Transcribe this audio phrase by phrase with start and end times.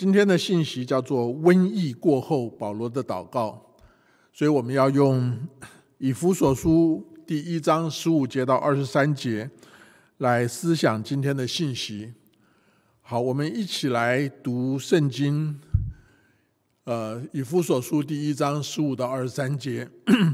[0.00, 3.62] 今天的信息叫做“瘟疫过后保罗的祷告”，
[4.32, 5.38] 所以我们要用
[5.98, 9.50] 以弗所书第一章十五节到二十三节
[10.16, 12.14] 来思想今天的信息。
[13.02, 15.60] 好，我们一起来读圣经。
[16.84, 19.86] 呃，以弗所书第一章十五到二十三节。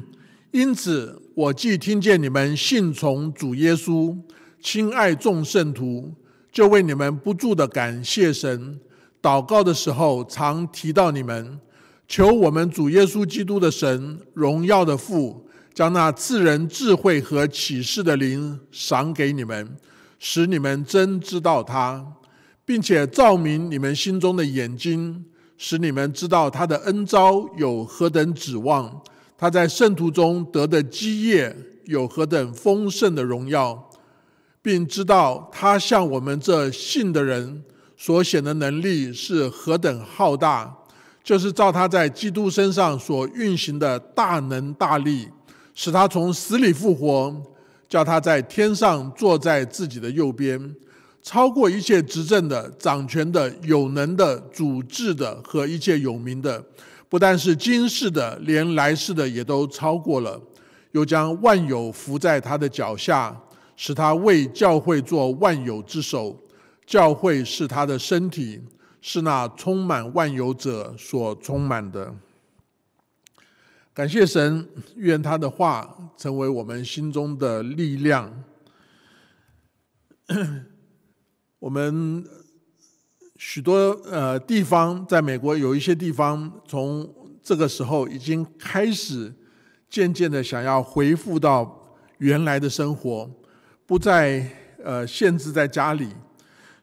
[0.53, 4.17] 因此，我既听见你们信从主耶稣，
[4.61, 6.15] 亲爱众圣徒，
[6.53, 8.79] 就为你们不住的感谢神。
[9.27, 11.59] 祷告的时候，常提到你们，
[12.07, 19.77] 求我们主耶稣基督的神，荣耀的父，将那赐人智慧和启示的灵赏给你们，
[20.21, 22.07] 使你们真知道他，
[22.65, 25.25] 并且照明你们心中的眼睛，
[25.59, 29.03] 使你们知道他的恩招有何等指望，
[29.37, 33.91] 他在圣徒中得的基业有何等丰盛的荣耀，
[34.63, 37.65] 并知道他向我们这信的人。
[37.97, 40.73] 所显的能力是何等浩大，
[41.25, 45.29] 就是照他在基督身上所运行的大能大力，
[45.75, 47.35] 使他从死里复活，
[47.89, 50.75] 叫他在天上坐在自己的右边，
[51.23, 56.63] 超过一切执政的、掌权的、有能的、主治的和一切有名的，
[57.09, 60.41] 不但是今世的，连来世的也都超过了，
[60.93, 63.35] 又将万有伏在他的脚下，
[63.75, 66.39] 使他为教会做万有之首。
[66.87, 68.63] 教会是他的身体，
[69.01, 72.15] 是那充满万有者所充满的。
[73.93, 78.45] 感谢神，愿他的话成为我们心中的力量。
[81.59, 82.25] 我们
[83.37, 89.33] 许多呃地方，在美国有一些地方，从这个时候已经开始
[89.89, 93.31] 渐渐的想要恢复到原来的生活，
[93.87, 94.47] 不再
[94.85, 96.11] 呃限制在家里。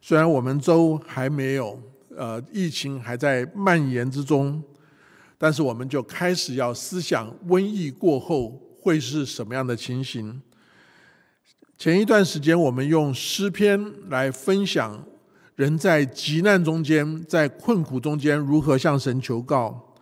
[0.06, 1.82] 虽然我们州还没有，
[2.18, 4.62] 呃，疫情还在蔓延之中，
[5.38, 10.42] 但是我们就开始要思想瘟疫过后会是什么样的情形。
[11.78, 15.02] 前一段时间，我们用诗篇来分享
[15.56, 19.96] 人在急难中间、在困苦中间如何向神求告，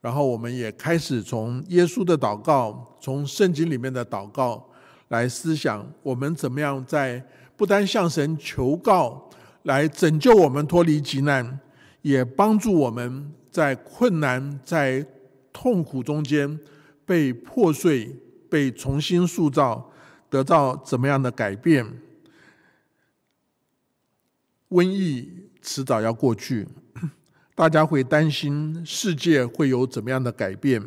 [0.00, 4.66] 然后我们也开始从耶稣的祷告、从圣经里面的祷告
[5.08, 7.22] 来思想，我们怎么样在
[7.56, 9.22] 不单向神求告。
[9.66, 11.58] 来拯救我们脱离急难，
[12.00, 15.04] 也帮助我们在困难、在
[15.52, 16.56] 痛苦中间
[17.04, 18.16] 被破碎、
[18.48, 19.90] 被重新塑造，
[20.30, 21.84] 得到怎么样的改变？
[24.68, 26.68] 瘟疫迟早要过去，
[27.56, 30.80] 大家会担心世界会有怎么样的改变，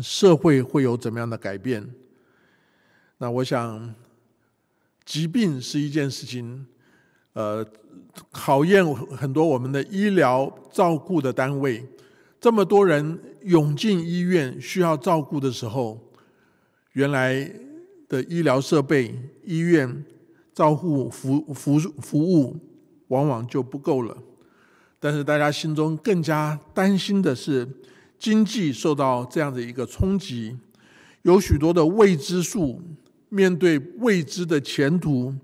[0.00, 1.88] 社会会有怎么样的改变？
[3.16, 3.94] 那我想，
[5.04, 6.66] 疾病是一件事情。
[7.32, 7.64] 呃，
[8.32, 11.86] 考验很多我们的医疗照顾的单位，
[12.40, 15.96] 这么多人涌进医院需要照顾的时候，
[16.94, 17.48] 原来
[18.08, 20.04] 的医疗设备、医院
[20.52, 22.56] 照护服服服务
[23.08, 24.16] 往往就不够了。
[24.98, 27.66] 但是大家心中更加担心的是，
[28.18, 30.58] 经济受到这样的一个冲击，
[31.22, 32.82] 有许多的未知数，
[33.30, 35.34] 面对未知的前途。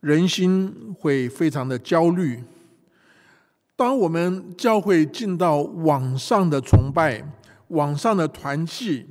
[0.00, 2.38] 人心会非常的焦虑。
[3.74, 7.26] 当我们教会进到网上的崇拜、
[7.68, 9.06] 网上的团契，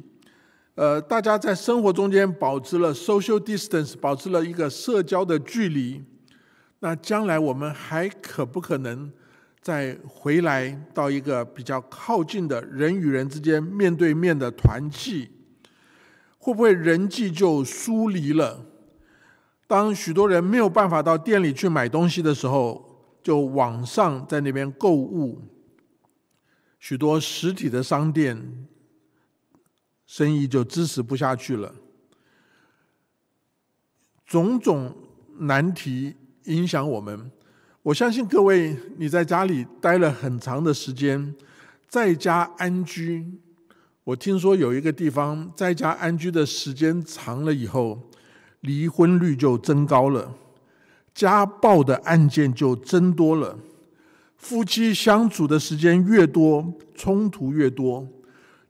[0.76, 6.00] 呃，大家在生活中间保持了 social distance，保持了一个社交的距离，
[6.82, 9.12] 那将来我们还可不可能
[9.62, 15.28] 再回来到一个比较靠近的人与人之间面对面的团契？
[16.44, 18.66] 会不会人际就疏离了？
[19.66, 25.42] 当许多人没有办法到店里去买东西的时候，就网上在那边购物。
[26.82, 28.68] 许多实体的商店
[30.06, 31.74] 生意就支持不下去了。
[34.26, 34.94] 种种
[35.40, 37.32] 难题影响我们。
[37.84, 41.34] 我相信各位，你在家里待了很长的时间，
[41.88, 43.40] 在家安居。
[44.04, 48.10] 我听说有一个地方，在家安居的时间长了以后。
[48.64, 50.34] 离婚率就增高了，
[51.14, 53.60] 家暴的案件就增多了，
[54.38, 58.08] 夫妻相处的时间越多，冲突越多，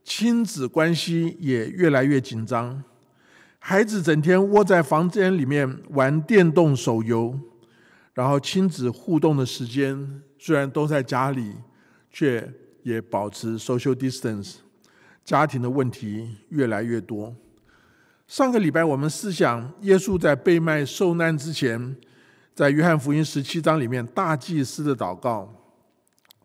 [0.02, 2.82] 亲子关系也越来越紧张，
[3.60, 7.38] 孩子整天窝在房间里面玩电动手游，
[8.14, 11.54] 然后亲子互动的时间虽然都在家里，
[12.10, 12.52] 却
[12.82, 14.54] 也保持 social distance，
[15.24, 17.34] 家庭的问题越来越多。
[18.26, 21.96] 上个礼拜，我们思想耶稣在被卖受难之前，
[22.54, 25.52] 在约翰福音十七章里面大祭司的祷告。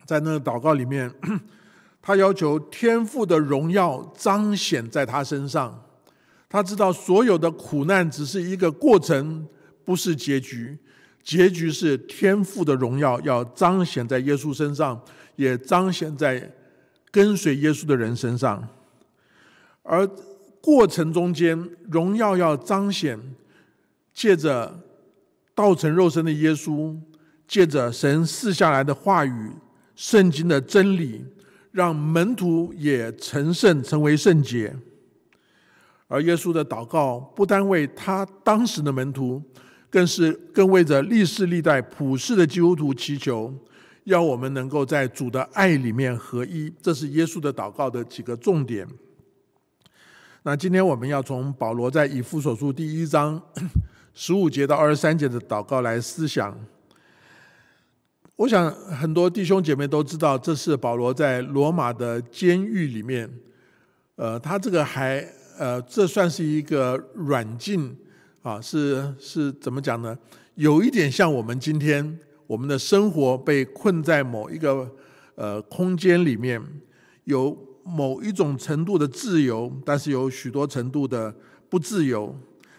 [0.04, 1.12] 在那个祷告里面，
[2.02, 5.82] 他要求天父的荣耀彰显在他身上。
[6.48, 9.46] 他知道所有的苦难只是一个过程，
[9.84, 10.76] 不是结局。
[11.22, 15.00] 结局是天父的荣耀要彰显在耶稣身上，
[15.36, 16.50] 也彰显在
[17.10, 18.66] 跟随耶稣的人身上。
[19.82, 20.08] 而
[20.60, 21.58] 过程中间，
[21.90, 23.18] 荣耀要彰显，
[24.12, 24.78] 借着
[25.54, 26.96] 道成肉身的耶稣，
[27.48, 29.50] 借着神赐下来的话语、
[29.96, 31.24] 圣经的真理，
[31.72, 34.76] 让门徒也成圣，成为圣洁。
[36.06, 39.42] 而耶稣的祷告，不单为他当时的门徒，
[39.88, 43.52] 更是更为着历世历代普世的基督徒祈求，
[44.10, 46.72] 要我们能够在主的爱里面合一。
[46.82, 48.86] 这是耶稣的祷告的几个重点。
[50.42, 53.40] 那今天我们要从保罗在以弗所书第一章
[54.12, 56.58] 十五节到二十三节的祷告来思想。
[58.34, 63.30] 我想很多弟兄姐妹都知道，这是保罗在罗马的监狱里面。
[64.16, 65.24] 呃，他这个还
[65.58, 67.96] 呃，这算是一个软禁
[68.42, 70.18] 啊，是是怎么讲呢？
[70.56, 72.18] 有一点像我们今天
[72.50, 74.90] 我们的生活被困在某一个
[75.36, 76.60] 呃空间里面，
[77.24, 77.56] 有。
[77.82, 81.34] 某一种程度的自由，但是有许多程度的
[81.68, 82.32] 不自由。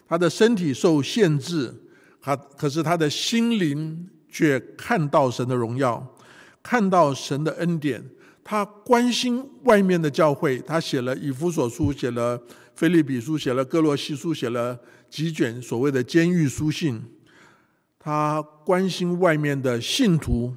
[0.07, 1.73] 他的身体受限制，
[2.21, 6.15] 他可是他的心灵却看到神的荣耀，
[6.61, 8.01] 看到神的恩典。
[8.43, 12.39] 他关心外面的教会，他写了以弗所书，写了
[12.75, 14.79] 菲利比书，写了哥罗西书，写了
[15.09, 17.01] 几卷所谓的监狱书信。
[18.03, 20.51] 他关心外面的信徒，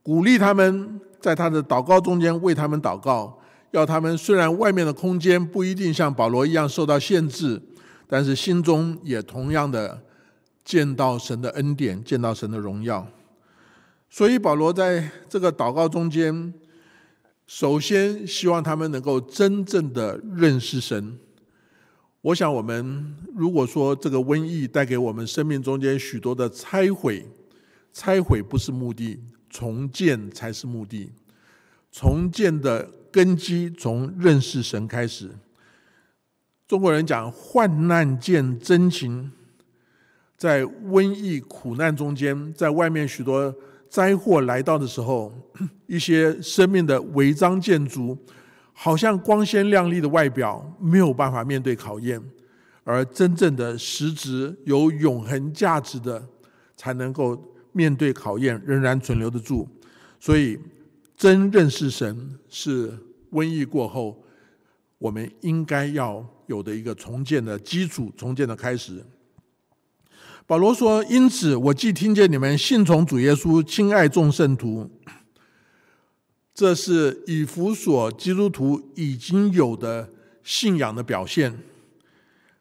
[0.00, 3.36] 鼓励他们在他的祷告中间为他们祷告。
[3.72, 7.60] 要他们虽然外面的空间不一定像保罗一样受到限制，
[8.06, 10.00] 但是心中也同样的
[10.64, 13.04] 见到神的恩典，见到神的荣耀。
[14.08, 16.54] 所以保罗在这个祷告中间，
[17.48, 21.18] 首先希望他们能够真正的认识神。
[22.20, 27.26] 我想，我们如果说这个瘟疫带给我们生命中间许多的拆毁，
[27.92, 29.18] 拆毁不是目的，
[29.48, 31.10] 重建才是目的。
[31.90, 32.90] 重建的。
[33.10, 35.30] 根基从认识神开始。
[36.68, 39.32] 中国人讲“患难见真情”，
[40.36, 43.52] 在瘟疫苦难中间，在外面许多
[43.88, 45.32] 灾祸来到的时候，
[45.88, 48.16] 一些生命的违章建筑，
[48.80, 52.22] 好像光鲜亮丽的外表没有办法面对考验，
[52.84, 56.22] 而真正的实质有永恒价值的，
[56.76, 57.36] 才能够
[57.72, 59.68] 面对考验，仍然存留得住。
[60.20, 60.58] 所以。
[61.18, 62.96] 真认识神是
[63.32, 64.22] 瘟疫过后
[64.98, 69.04] 我们应该要有的一个重建的基础，重建的开始。
[70.46, 74.88] 保罗说：“因此，我既听见你们信从主耶稣，亲爱众圣徒，
[76.58, 80.10] 这是以弗所基督徒已经有的
[80.42, 81.56] 信仰的表现。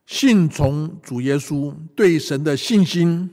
[0.05, 3.27] 信从主耶稣，对神的信心，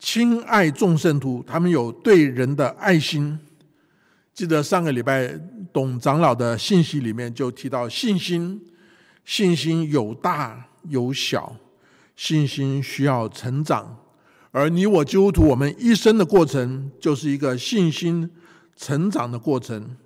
[0.00, 3.38] 亲爱众圣徒，他们有对人的爱心。”
[4.34, 5.40] 记得上个礼拜
[5.72, 8.60] 董长老的信息里面就提到信心，
[9.24, 11.54] 信心有大有小，
[12.16, 13.98] 信心需要成长，
[14.50, 18.28] 而你我基督徒我们一生的过程就是一个信心
[18.76, 19.96] 成长的过程。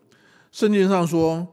[0.53, 1.47] 圣经上说，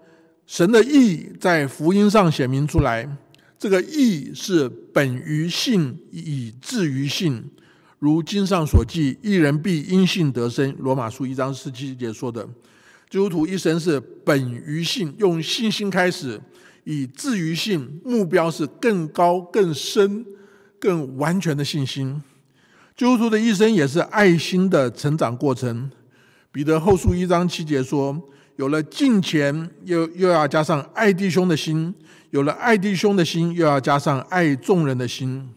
[0.45, 3.17] 神的意在福音上显明出来，
[3.57, 7.49] 这个意是本于信，以至于信。
[7.99, 10.75] 如经上所记，一人必因信得生。
[10.79, 12.45] 罗马书一章十七节说的，
[13.09, 16.41] 基督徒一生是本于信，用信心开始，
[16.83, 20.25] 以至于信，目标是更高、更深、
[20.79, 22.21] 更完全的信心。
[22.97, 25.89] 基督徒的一生也是爱心的成长过程。
[26.53, 28.15] 彼得后书一章七节说，
[28.57, 31.91] 有了敬虔，又又要加上爱弟兄的心；
[32.29, 35.51] 有了爱弟兄的心，又要加上爱众人的心。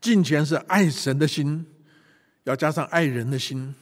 [0.00, 1.66] 敬虔是爱神的心，
[2.44, 3.74] 要加上爱人的心；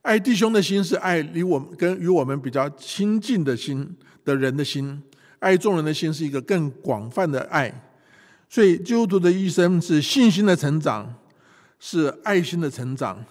[0.00, 5.02] 爱弟兄的心是爱离我们跟与我们比较亲近的心的人的心；
[5.40, 7.70] 爱众人的心是一个更广泛的爱。
[8.48, 11.14] 所以基督徒的一生是信心的成长，
[11.78, 13.22] 是爱心的成长。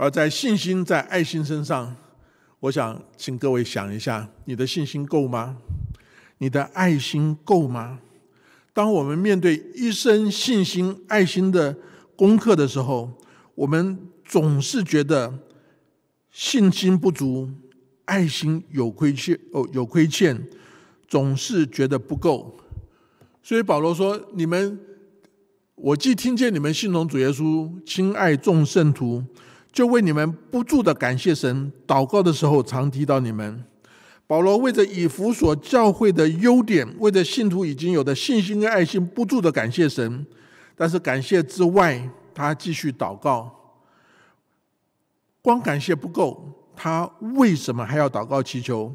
[0.00, 1.96] 而在信心在爱心身上，
[2.60, 5.56] 我想请各位想一下：你的信心够吗？
[6.38, 7.98] 你的爱心够吗？
[8.72, 11.76] 当我们面对一生信心、爱心的
[12.14, 13.10] 功课的时候，
[13.56, 15.36] 我们总是觉得
[16.30, 17.50] 信心不足，
[18.04, 20.48] 爱心有亏欠哦，有亏欠，
[21.08, 22.56] 总是觉得不够。
[23.42, 24.78] 所以保罗说：“你们，
[25.74, 29.24] 我既听见你们信从主耶稣，亲爱众圣徒，
[29.72, 31.72] 就为你们不住的感谢神。
[31.86, 33.64] 祷告的时候常提到你们。
[34.26, 40.26] 保罗为着以弗所教会的优点，为着信徒已经有的信心跟爱心，不住的感谢神。
[40.76, 43.50] 但是感谢之外，他继续祷告。
[45.40, 48.94] 光感谢不够，他为什么还要祷告祈求？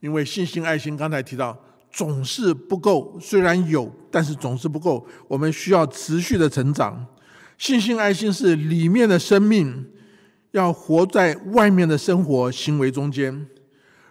[0.00, 1.56] 因为信心、爱心，刚才提到
[1.90, 3.18] 总是不够。
[3.20, 5.06] 虽然有，但是总是不够。
[5.28, 7.06] 我们需要持续的成长。
[7.58, 9.86] 信心、爱心是里面的生命，
[10.52, 13.46] 要活在外面的生活行为中间。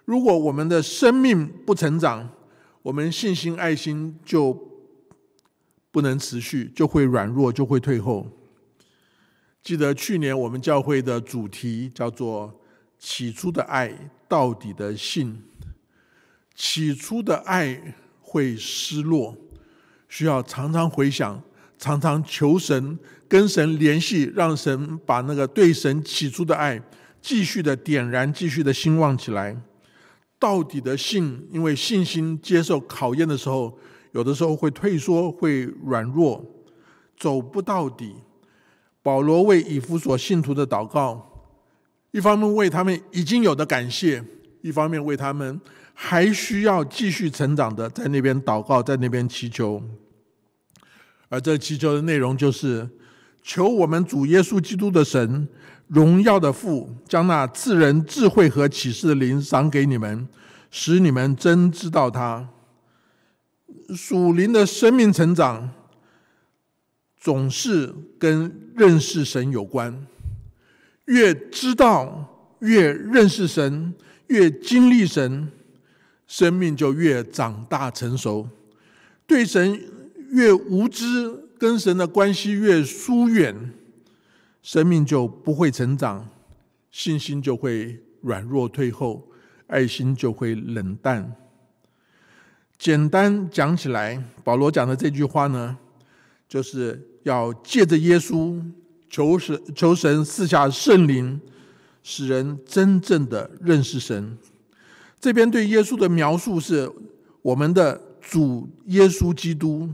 [0.04, 2.28] 如果我们的生命不成长，
[2.82, 4.56] 我们信心、爱心就
[5.90, 8.26] 不能持续，就会软弱，就会退后。
[9.62, 12.60] 记得去年我们教会的主题叫做
[12.98, 15.40] “起初的爱，到底的信”。
[16.56, 19.36] 起初的爱会失落，
[20.08, 21.40] 需要常常回想，
[21.82, 22.96] 常常求神，
[23.26, 26.80] 跟神联系，让神把那个对神起初的爱
[27.20, 29.60] 继续的点燃，继续的兴旺起来。
[30.38, 33.76] 到底的信，因为信心接受考验的时候，
[34.12, 36.44] 有的时候会退缩，会软弱，
[37.18, 38.14] 走不到底。
[39.02, 41.48] 保罗为以弗所信徒的祷告，
[42.12, 44.22] 一方面为他们已经有的感谢，
[44.60, 45.60] 一方面为他们
[45.92, 49.82] 还需要继续成长的，在那边祷告，在那边祈求。
[51.32, 52.86] 而这祈求的内容就是：
[53.42, 55.48] 求我们主耶稣基督的神。
[55.88, 60.28] 荣耀的父将那赐人智慧和启示的灵赏给你们，
[60.70, 62.46] 使你们真知道他。
[63.96, 65.70] 属灵的生命成长
[67.18, 70.06] 总是跟认识神有关，
[71.06, 73.94] 越知道、越认识神、
[74.26, 75.50] 越经历神，
[76.26, 78.46] 生命就越长大成熟。
[79.26, 79.78] 对神
[80.32, 83.72] 越无知，跟神的关系越疏远。
[84.62, 86.28] 生命就不会成长，
[86.90, 89.28] 信心就会软弱退后，
[89.66, 91.34] 爱心就会冷淡。
[92.78, 95.76] 简单讲起来，保罗讲的这句话呢，
[96.48, 98.60] 就是要借着耶稣
[99.10, 101.40] 求神，求神赐下圣灵，
[102.02, 104.38] 使人真正的认识神。
[105.20, 106.90] 这边对耶稣的描述是
[107.42, 109.90] 我们的主耶稣基督。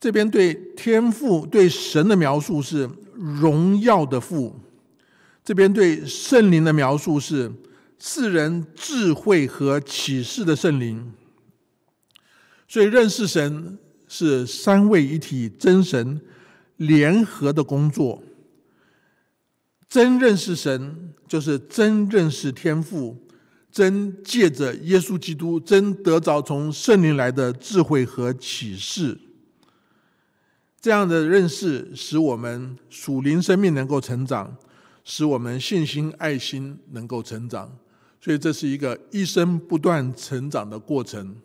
[0.00, 4.54] 这边对天父、对神的描述是荣耀的父；
[5.44, 7.52] 这边对圣灵的描述是
[7.98, 11.12] 世人智慧和启示的圣灵。
[12.68, 16.20] 所以认识神是三位一体真神
[16.76, 18.22] 联合的工作。
[19.88, 23.16] 真认识神，就是真认识天父，
[23.72, 29.18] 真借着耶稣基督，真得着从圣灵来的智慧和启示。
[30.88, 34.56] 这样的认识，使我们属灵生命能够成长，
[35.04, 37.70] 使我们信心、爱心能够成长。
[38.22, 41.36] 所以，这是一个一生不断成长的过程。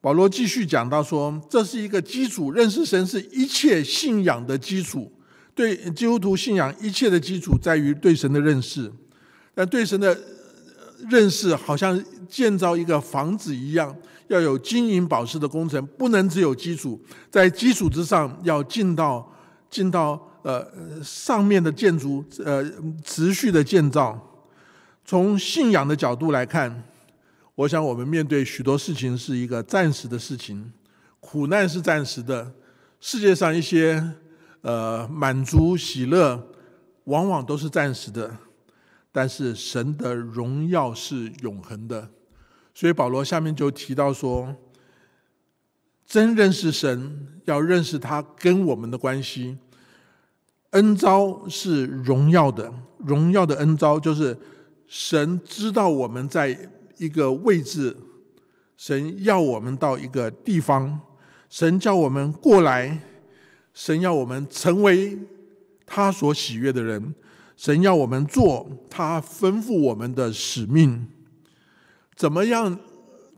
[0.00, 5.12] 保罗继续讲到说，这是一个基础，认识神是一切信仰的基础。
[5.54, 8.90] 对基督徒信仰一切的基础，在于对神的认识。
[9.54, 10.18] 但对神的
[11.10, 13.94] 认识，好像建造一个房子一样。
[14.28, 17.00] 要有金银宝石的工程，不能只有基础，
[17.30, 19.30] 在基础之上要进到
[19.68, 20.66] 进到呃
[21.02, 22.64] 上面的建筑呃
[23.04, 24.18] 持续的建造。
[25.04, 26.82] 从信仰的角度来看，
[27.54, 30.72] 我想我们面对许多事情是一个暂时的事情，
[31.20, 32.52] 苦难是暂时的，
[33.00, 34.02] 世界上一些
[34.62, 36.42] 呃满足喜乐
[37.04, 38.34] 往往都是暂时的，
[39.12, 42.08] 但是神的荣耀是永恒的。
[42.74, 44.54] 所以保罗下面就提到说，
[46.04, 49.56] 真认识神，要认识他跟我们的关系。
[50.70, 54.36] 恩招是荣耀的，荣耀的恩招就是
[54.88, 57.96] 神知道我们在一个位置，
[58.76, 61.00] 神要我们到一个地方，
[61.48, 62.98] 神叫我们过来，
[63.72, 65.16] 神要我们成为
[65.86, 67.14] 他所喜悦的人，
[67.56, 71.06] 神要我们做他吩咐我们的使命。
[72.16, 72.78] 怎么样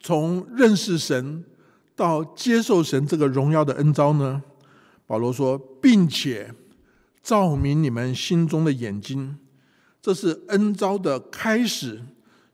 [0.01, 1.45] 从认识神
[1.95, 4.43] 到接受神这个荣耀的恩招呢？
[5.07, 6.53] 保罗说，并且
[7.23, 9.39] 照明你们心中的眼睛，
[10.03, 12.03] 这是恩招的开始，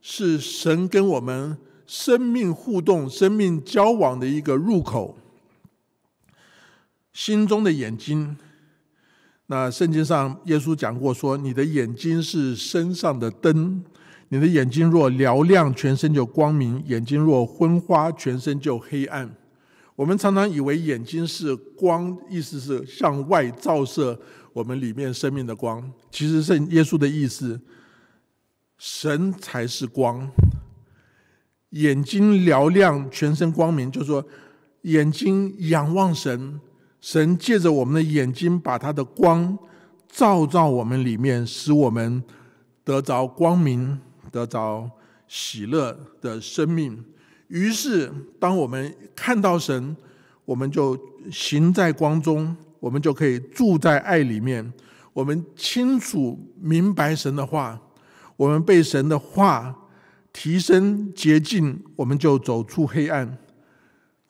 [0.01, 5.19] 是神跟我们生命互动、生命交往的一个入口。
[7.13, 8.37] 心中的眼睛，
[9.47, 13.85] 那圣经上耶稣讲过说，你的眼睛是身上的灯。
[14.33, 19.31] 你的眼睛若嘹亮，全身就光明；眼睛若昏花，全身就黑暗。
[19.95, 24.19] 我们常常以为眼睛是光，意思是向外照射
[24.55, 25.93] 我们里面生命的光。
[26.11, 27.61] 其实是耶稣的意思，
[28.79, 30.31] 神才是光。
[31.69, 34.25] 眼睛嘹亮，全身光明，就是说
[34.81, 36.59] 眼睛仰望神，
[37.03, 39.59] 神借着我们的眼睛，把他的光
[40.09, 42.25] 照照我们里面，使我们
[42.83, 44.01] 得着光明，
[44.33, 44.91] 得着
[45.29, 47.05] 喜乐的生命。
[47.47, 48.11] 于是，
[48.41, 49.95] 当我们看到神，
[50.45, 50.99] 我们就
[51.31, 54.73] 行在光中，我们就可以住在爱里面。
[55.13, 57.79] 我们清楚明白神的话，
[58.37, 59.77] 我们被神的话
[60.33, 63.39] 提升洁净，我们就走出黑暗。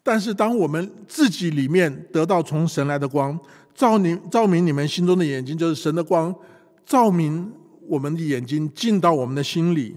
[0.02, 3.38] 但是，当我们自己里面得到从神来的光，
[3.72, 6.34] 照你照明你们心中的眼睛，就是神的光，
[6.84, 7.52] 照明
[7.86, 9.96] 我们的眼睛，进到我们的心里，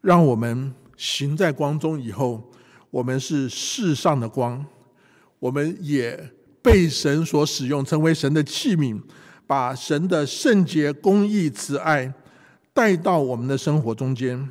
[0.00, 2.50] 让我们行在光中以后。
[2.90, 4.64] 我们是世上的光，
[5.40, 6.30] 我们也
[6.62, 9.02] 被神所使用，成为神的器皿，
[9.48, 12.14] 把神的圣洁、公义、慈爱
[12.72, 14.48] 带到我们的生活中间。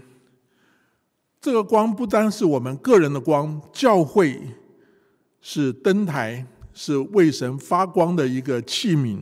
[1.40, 4.42] 这个光不单是我们个人的光，教会
[5.40, 9.20] 是灯台，是为神发光的一个器皿。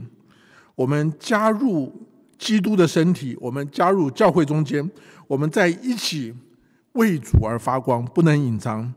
[0.73, 2.07] 我们加入
[2.41, 4.89] 基督的身体，我们加入教会中间，
[5.27, 6.33] 我们在一起
[6.93, 8.91] 为主而发光，不能隐藏。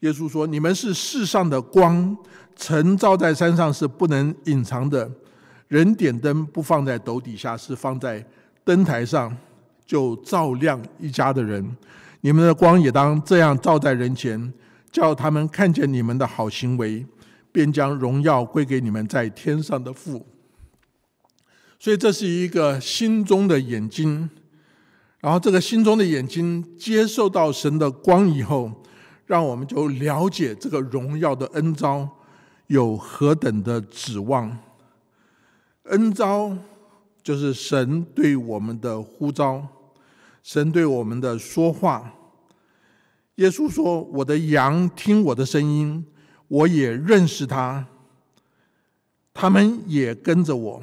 [0.00, 2.16] 耶稣说：“你们是世上的光，
[2.56, 5.08] 晨照在山上是不能隐藏的。
[5.68, 8.26] 人点灯不放在斗底下，是放在
[8.64, 9.34] 灯台上，
[9.86, 11.64] 就照亮一家的人。
[12.22, 14.52] 你们的光也当这样照在人前，
[14.90, 17.06] 叫他们看见你们的好行为，
[17.52, 20.26] 便将荣耀归给你们在天上的父。
[21.80, 24.30] 所以，这是一个心中的眼睛。
[25.18, 28.70] 然后，这个心中的眼睛接受到神的光以后。”
[29.26, 32.08] 让我们就了解这个荣耀的恩招
[32.66, 34.58] 有何等的指望。
[35.84, 36.58] 恩招
[37.22, 39.64] 就是神对我们的呼召，
[40.42, 42.12] 神对我们的说话。
[43.36, 46.04] 耶稣说：“我的羊听我的声音，
[46.48, 47.86] 我也认识他，
[49.32, 50.82] 他们也跟着我。”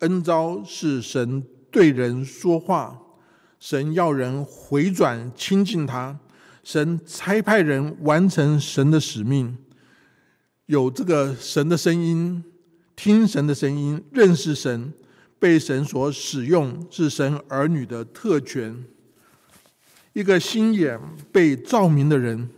[0.00, 3.00] 恩招是神对人说话，
[3.58, 6.18] 神要人回转亲近他。
[6.62, 9.56] 神差派人完成神的使命，
[10.66, 12.42] 有这个神的声音，
[12.96, 14.92] 听神的声音，认识神，
[15.38, 18.84] 被神所使用，是神儿女的特权。
[20.12, 20.98] 一个心眼
[21.30, 22.50] 被照明的人，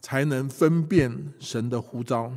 [0.00, 2.32] 才能分辨神的呼召。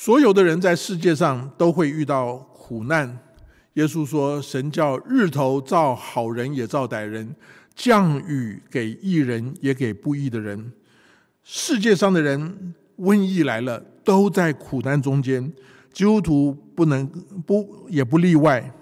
[0.00, 3.18] 所有的人在世界上都会遇到苦难。
[3.72, 7.34] 耶稣说：“神叫日头照好人也照歹人。”
[7.74, 10.72] 降雨给义人，也给不义的人。
[11.42, 15.52] 世界上的人，瘟疫来了，都在苦难中间。
[15.92, 17.04] 基督徒不能
[17.44, 18.72] 不也不例外。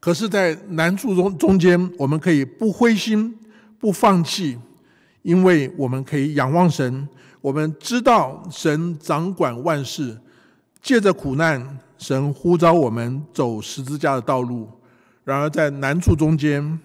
[0.00, 3.38] 可是，在难处中中间，我们可以不灰心、
[3.78, 4.56] 不放弃，
[5.20, 7.06] 因为我们可以仰望神。
[7.42, 10.16] 我们知道神掌管万事，
[10.86, 14.68] 借着苦难，神呼召我们走十字架的道路。
[15.24, 16.78] 然而，在难处中间，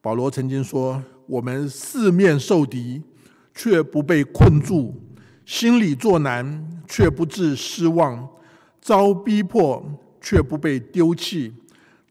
[0.00, 3.02] 保罗曾经说：“我们四面受敌，
[3.52, 4.94] 却不被困住；
[5.44, 8.28] 心里作难，却不致失望；
[8.80, 9.84] 遭逼迫，
[10.20, 11.50] 却不被丢弃；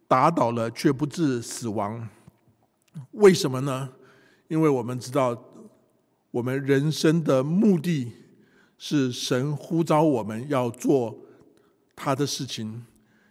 [0.10, 2.10] 打倒了，却不致死亡。”
[3.12, 3.88] 为什么呢？
[4.50, 5.42] 因为我们知道，
[6.32, 8.12] 我们人生的目的
[8.78, 11.16] 是神呼召我们要做
[11.96, 12.86] 他的事情，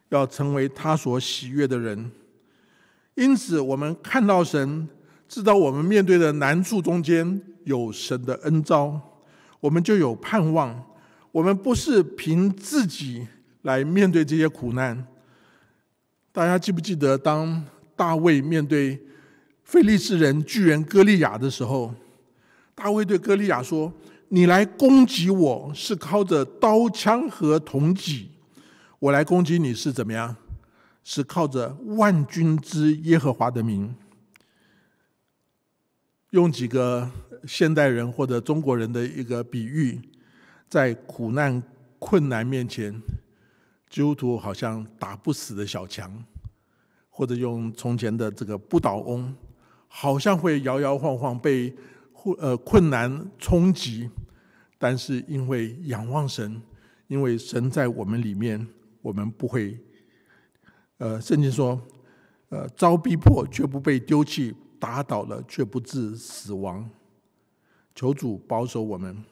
[0.08, 2.10] 要成为他所喜悦的人。
[3.14, 4.88] 因此，我们看到神，
[5.28, 9.00] 知道我们面对的难处中间有神的恩招，
[9.60, 10.84] 我们就有盼望。
[11.30, 13.26] 我们不是凭自己
[13.62, 15.06] 来面对这些苦难。
[16.32, 19.00] 大家记不记得，当大卫面对
[19.62, 21.94] 非利士人巨人歌利亚的时候，
[22.74, 23.92] 大卫对歌利亚说
[24.34, 28.30] ：“你来攻击我是靠着刀枪和铜戟，
[28.98, 30.34] 我来攻击你是怎么样？”
[31.04, 31.68] 是靠着
[31.98, 33.94] 万军之耶和华的名，
[36.30, 37.08] 用几个
[37.46, 40.00] 现代人或者中国人的一个比喻，
[40.68, 41.62] 在苦难
[42.00, 42.92] 困难面前，
[43.88, 46.24] 基督徒好像打不死的小强，
[47.08, 49.32] 或者用从前的这个不倒翁，
[49.86, 51.72] 好像会摇摇晃晃被
[52.38, 54.10] 呃困难冲击，
[54.78, 56.60] 但是因为仰望神，
[57.06, 58.66] 因为神在我们里面，
[59.02, 59.78] 我们不会。
[60.98, 61.80] 呃，圣经说，
[62.50, 66.88] 呃，遭逼迫却不被丢弃，打倒了却不致死亡。
[67.94, 69.24] 求主保守我们。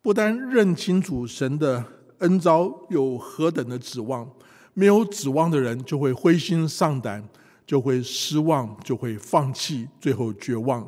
[0.00, 1.82] 不单认清楚神的
[2.18, 4.30] 恩招有何等的指望，
[4.74, 7.26] 没有指望的人就会灰心丧胆，
[7.66, 10.86] 就会失望，就会放弃，最后绝望。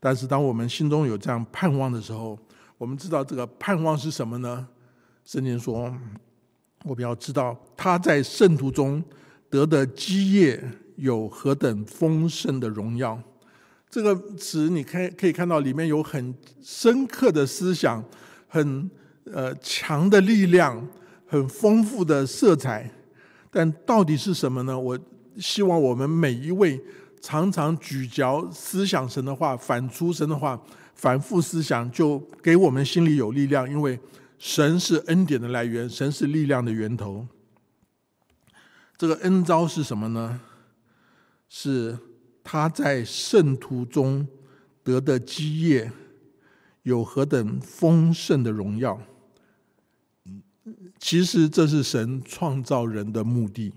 [0.00, 2.38] 但是，当我们心中有这样盼望的时候，
[2.78, 4.66] 我们知道这个盼望是什么呢？
[5.24, 5.92] 圣经说，
[6.84, 9.02] 我们要知道他在圣徒中
[9.48, 10.62] 得的基业
[10.96, 13.18] 有何等丰盛的荣耀。
[13.88, 18.04] 这个词你看可以看到里面有很深刻的思想，
[18.46, 18.90] 很
[19.24, 20.86] 呃强的力量，
[21.26, 22.90] 很丰富的色彩。
[23.50, 24.78] 但到底是什么呢？
[24.78, 24.98] 我
[25.38, 26.78] 希望我们每一位
[27.22, 30.60] 常常咀嚼思想神的话，反刍神的话，
[30.96, 33.70] 反复思想，就给我们心里有力量。
[33.70, 34.00] 因为
[34.36, 37.28] 神是恩典的来源，神是力量的源头。
[38.96, 40.40] 这个恩招是什么呢？
[41.48, 41.96] 是。
[42.48, 44.24] 他在圣徒中
[44.84, 45.90] 得的基业
[46.84, 49.00] 有何等丰盛的荣耀？
[51.00, 53.74] 其实这是神创造人的目的，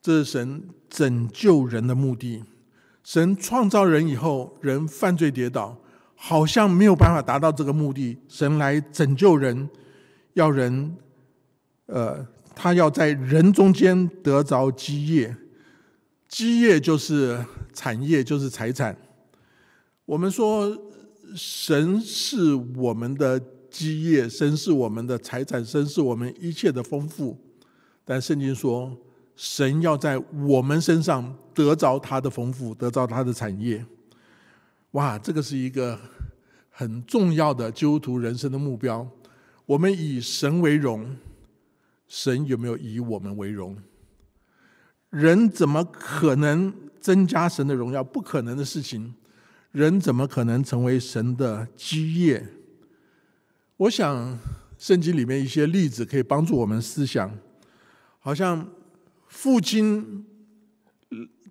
[0.00, 2.42] 这是神拯救人的目的。
[3.04, 5.78] 神创造人以后，人犯罪跌倒，
[6.20, 8.18] 好像没有办法达到这个目的。
[8.28, 9.70] 神来拯救人，
[10.34, 10.96] 要人，
[11.86, 12.26] 呃，
[12.56, 15.34] 他要在人中间得着基业。
[16.26, 18.94] 基业就是产业，就是财产。
[20.04, 20.76] 我们说
[21.36, 27.38] 神是我们的基业，神是我们的财产，神是我们一切的丰富。
[28.04, 28.94] 但圣经说，
[29.36, 33.84] 神要在我们身上得着他的丰富，得着他的产业。
[34.92, 35.98] 哇，这个是一个
[36.70, 39.06] 很重要的基督徒人生的目标。
[39.66, 41.14] 我们以神为荣，
[42.06, 43.76] 神有没有以我们为荣？
[45.10, 48.02] 人怎么可能增加神的荣耀？
[48.02, 49.14] 不可能的事情。
[49.72, 52.46] 人怎么可能成为神的基业？
[53.76, 54.38] 我想
[54.78, 57.30] 圣经里面一些例子可以帮助我们思想。
[58.18, 58.66] 好像
[59.28, 60.24] 父亲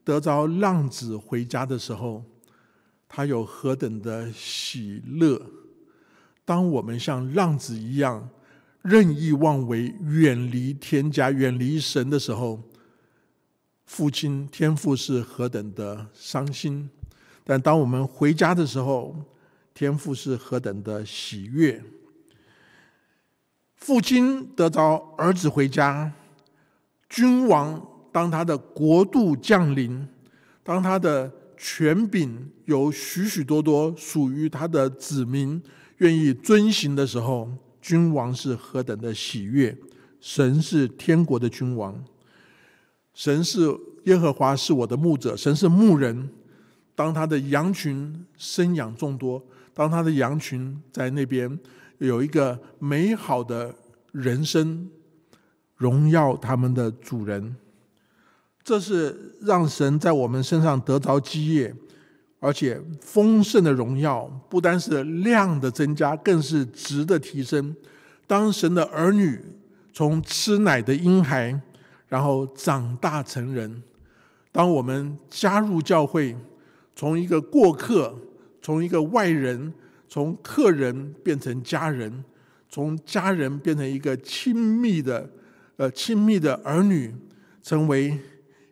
[0.04, 2.24] 得着浪子回家的时候，
[3.08, 5.42] 他有何等的喜乐？
[6.46, 8.30] 当我们像浪子一样
[8.82, 12.62] 任意妄为、远离天家、远离神的时候，
[13.86, 16.90] 父亲天父是何等的伤心，
[17.44, 19.16] 但当我们回家的时候，
[19.74, 21.84] 天父是何等的喜悦。
[23.76, 26.12] 父亲得着儿子回家，
[27.10, 30.08] 君王当他的国度降临，
[30.64, 35.62] 当他的权柄有许许多多属于他的子民
[35.98, 37.50] 愿意遵行的时候，
[37.82, 39.76] 君王是何等的喜悦。
[40.20, 42.04] 神是天国的君王。
[43.14, 45.36] 神是耶和华，是我的牧者。
[45.36, 46.30] 神是牧人，
[46.96, 49.44] 当他的羊群生养众多，
[49.74, 51.60] 当他的羊群在那边
[51.98, 53.74] 有一个美好的
[54.12, 54.90] 人生，
[55.76, 57.56] 荣耀他们的主人。
[58.68, 61.74] 这是让神在我们身上得着基业，
[62.42, 67.74] 而且丰盛的荣耀，不单是量的增加，更是值的提升。
[68.28, 69.40] 当神的儿女
[69.94, 71.58] 从吃奶的婴孩。
[72.10, 73.84] 然后长大成人。
[74.50, 76.34] 当我们加入教会，
[76.96, 78.16] 从一个过客，
[78.62, 79.74] 从一个外人，
[80.08, 82.24] 从客人变成家人，
[82.70, 85.30] 从家人变成一个亲密的，
[85.76, 87.14] 呃，亲密的儿女，
[87.62, 88.18] 成为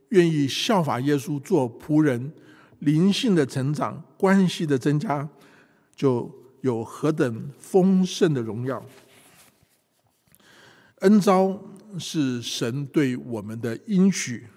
[0.10, 2.32] 愿意效法耶稣做仆人，
[2.80, 5.28] 灵性的成长，关系的增加，
[5.96, 8.86] 就有何等丰盛的荣耀，
[11.00, 11.60] 恩招。
[11.98, 14.48] 是神对我们的应许，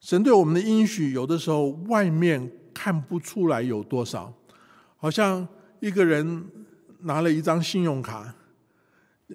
[0.00, 4.34] 神对我们的应许，有的时候外面看不出来有多少，
[4.96, 5.46] 好像
[5.78, 6.44] 一个人
[7.02, 8.34] 拿了一张信用卡，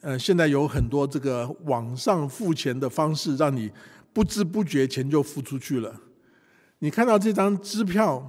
[0.01, 3.71] 呃，现在有很多这个网上付钱的方式，让你
[4.13, 5.93] 不知不觉钱就付出去了。
[6.79, 8.23] 你看到这张支票，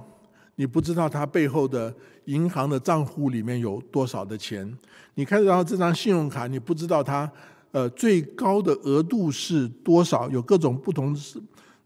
[0.55, 1.93] 你不知道它背后的
[2.25, 4.67] 银行的账户里面有多少的钱；
[5.13, 7.31] 你看到这张信用卡，你不知道它。
[7.71, 10.29] 呃，最高的额度是多少？
[10.29, 11.13] 有各种不同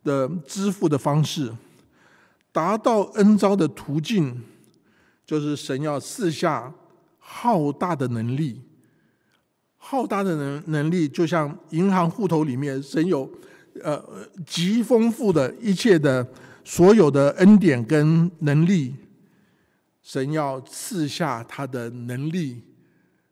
[0.04, 1.52] 的支付的方式，
[2.52, 4.40] 达到恩招的途径，
[5.26, 6.72] 就是神要四下
[7.18, 8.62] 浩大的能力，
[9.78, 13.28] 浩大的能能力，就像银行户头里面，神有
[13.84, 14.04] 呃
[14.46, 16.28] 极丰富的一切的
[16.64, 18.94] 所有的恩典跟能力，
[20.02, 22.62] 神要赐下他的能力，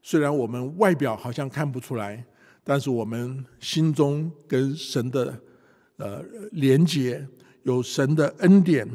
[0.02, 2.24] 虽然我们外表好像看不出来。
[2.70, 5.40] 但是我们心中跟神的
[5.96, 7.26] 呃连接，
[7.64, 8.86] 有神的恩典，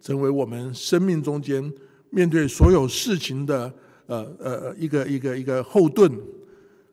[0.00, 1.72] 成为我们生命中间
[2.10, 3.72] 面对所有事情的
[4.06, 6.10] 呃呃一个一个一个后盾。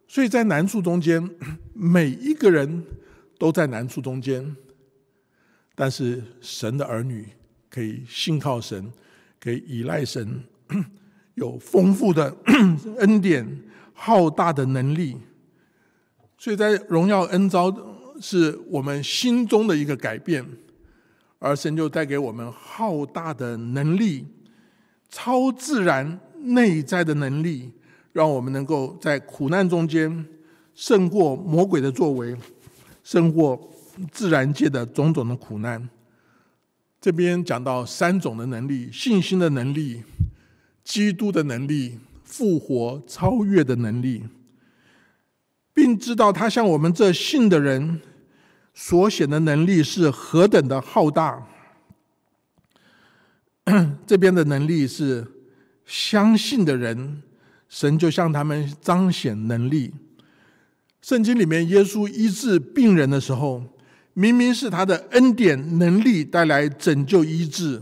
[0.08, 1.28] 所以在难处中间，
[1.74, 2.86] 每一个人
[3.38, 4.56] 都在难处中间，
[5.76, 7.28] 但是神的儿女
[7.70, 8.92] 可以信靠神，
[9.40, 10.44] 可以依赖神，
[11.36, 12.36] 有丰富的
[13.00, 15.18] 恩典、浩大的能力。
[16.38, 17.76] 所以在荣耀恩招
[18.20, 20.46] 是我们心中的一个改变，
[21.40, 24.26] 而神就带给我们浩大的能力、
[25.10, 27.72] 超自然内在的能力。
[28.14, 30.26] 让我们能够在苦难中间
[30.74, 32.36] 胜过魔鬼的作为，
[33.08, 33.74] 胜过
[34.12, 35.88] 自然界的种种的苦难。
[37.00, 40.04] 这边讲到三种的能力：信心的能力、
[40.84, 44.26] 基督的能力、复活超越的能力，
[45.74, 48.02] 并知道他向我们这信的人
[48.74, 51.48] 所显的能力是何等的浩大。
[54.06, 55.26] 这边的能力是
[55.86, 57.24] 相信的人。
[57.70, 59.94] 神就向他们彰显能力。
[61.08, 63.64] 圣经里面，耶稣医治病人的时候，
[64.14, 67.82] 明明是他的恩典能力带来拯救医治，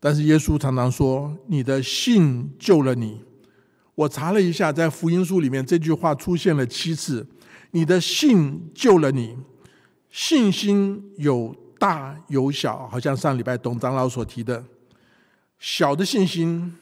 [0.00, 3.20] 但是耶稣常常说：“你的信救了你。”
[3.94, 7.26] 我查了一下，在福音书里面这句话出现了七次
[7.72, 9.36] ：“你的信救了你。”
[10.10, 14.64] 信心有大有小，好像上礼拜董长老所提的，
[15.58, 16.74] 小的信心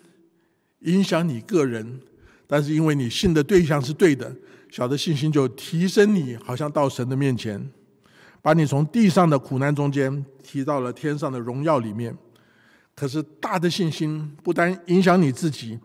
[0.82, 2.00] 影响你个人。
[2.46, 4.32] 但是因为你信的对象是对的，
[4.74, 7.64] 小的信心就提升你，好像到神的面前，
[8.42, 12.12] 把你从地上的苦难中间提到了天上的荣耀里面。
[12.92, 15.78] 可是大的信心不单影响你自己，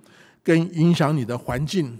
[0.43, 1.95] 更影响你的环境，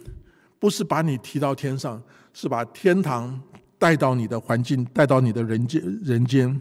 [0.58, 2.02] 不是把你提到天上，
[2.34, 3.40] 是把天堂
[3.78, 6.60] 带到你的环境，带到你的人间人间。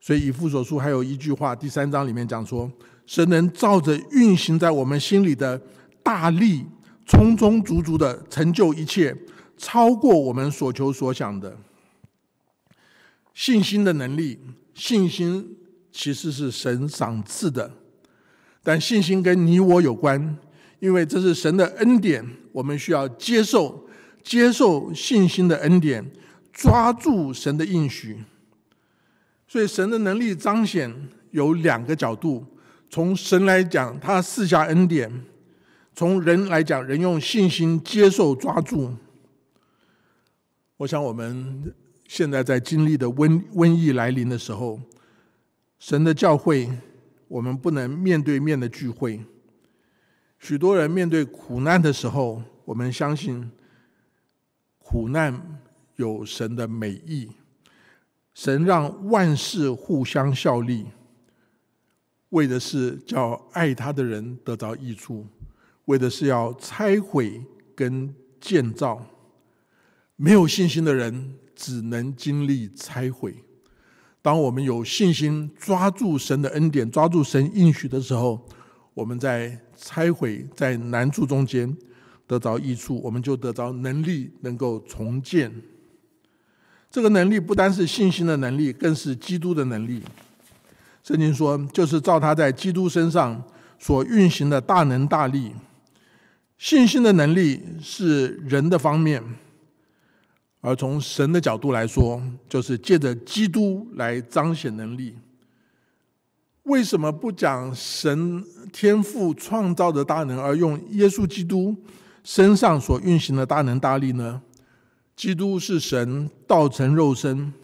[0.00, 2.68] 所以以父所书还有一句话，第三章里面讲说，
[3.06, 5.62] 神能照着运行在我们心里的
[6.02, 6.66] 大力。
[7.10, 9.12] 充充足足的成就一切，
[9.58, 11.58] 超过我们所求所想的。
[13.34, 14.38] 信心的能力，
[14.74, 15.56] 信心
[15.90, 17.68] 其实是神赏赐的，
[18.62, 20.38] 但信心跟你我有关，
[20.78, 23.88] 因为这是神的恩典，我们需要接受，
[24.22, 26.08] 接受信心的恩典，
[26.52, 28.22] 抓住神的应许。
[29.48, 32.46] 所以神的能力彰显有两个角度：
[32.88, 35.24] 从神来讲，他赐下恩典。
[36.00, 38.90] 从人来讲，人用信心接受、抓住。
[40.78, 41.74] 我想，我们
[42.08, 44.80] 现在在经历的瘟瘟疫来临的时候，
[45.78, 46.70] 神的教会，
[47.28, 49.22] 我们不能面对面的聚会。
[50.38, 53.50] 许多人面对苦难的时候，我们相信
[54.78, 55.60] 苦难
[55.96, 57.30] 有神的美意，
[58.32, 60.86] 神让万事互相效力，
[62.30, 65.26] 为的是叫爱他的人得到益处。
[65.90, 69.04] 为的是要拆毁跟建造，
[70.14, 73.34] 没有信心的人只能经历拆毁。
[74.22, 78.40] 当我们有信心抓住神的恩典，抓住神应许的时候，
[78.94, 81.76] 我们在拆毁在难处中间
[82.26, 85.52] 得着益处，我们就得着能力，能够重建。
[86.90, 90.02] 这个能力不单是信心的能力，更是基督的能力。
[91.02, 93.42] 圣经说，就是照他在基督身上
[93.78, 95.52] 所运行的大能大力。
[96.60, 99.24] 信心的能力是人的方面，
[100.60, 105.16] 而从神的角度来说，就是借着基督来彰显能力。
[106.64, 111.74] 为什么不讲神天赋创造的大能，而用耶稣基督
[112.22, 114.42] 身上所运行的大能大力呢？
[115.16, 117.54] 基督是神道成肉身，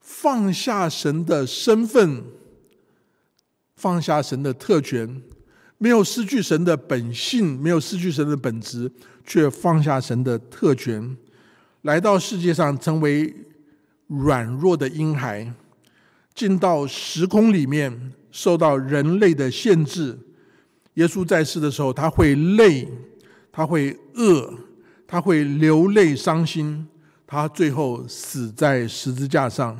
[0.00, 2.24] 放下神的身份，
[3.76, 5.22] 放下神的特权。
[5.78, 8.90] 没有失去神的本性，没有失去神的本质，
[9.24, 11.16] 却放下神的特权，
[11.82, 13.34] 来到世界上成为
[14.06, 15.52] 软弱的婴孩，
[16.34, 20.18] 进到时空里面，受到人类的限制。
[20.94, 22.88] 耶稣在世的时候，他会累，
[23.52, 24.54] 他会饿，
[25.06, 26.88] 他会流泪伤心，
[27.26, 29.78] 他最后死在十字架上。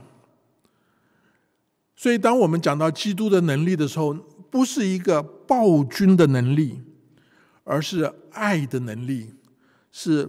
[1.97, 4.15] 所以，当我们讲到基督的能力的时候，
[4.57, 6.81] 不是一个暴君的能力，
[7.63, 9.35] 而是爱的能力，
[9.93, 10.27] 是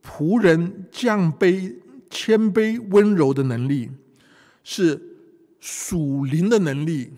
[0.00, 1.74] 仆人降卑、
[2.08, 3.90] 谦卑、温柔的能力，
[4.62, 5.02] 是
[5.58, 7.10] 属灵的能力，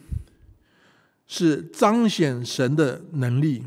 [1.26, 3.62] 是彰显神的能力。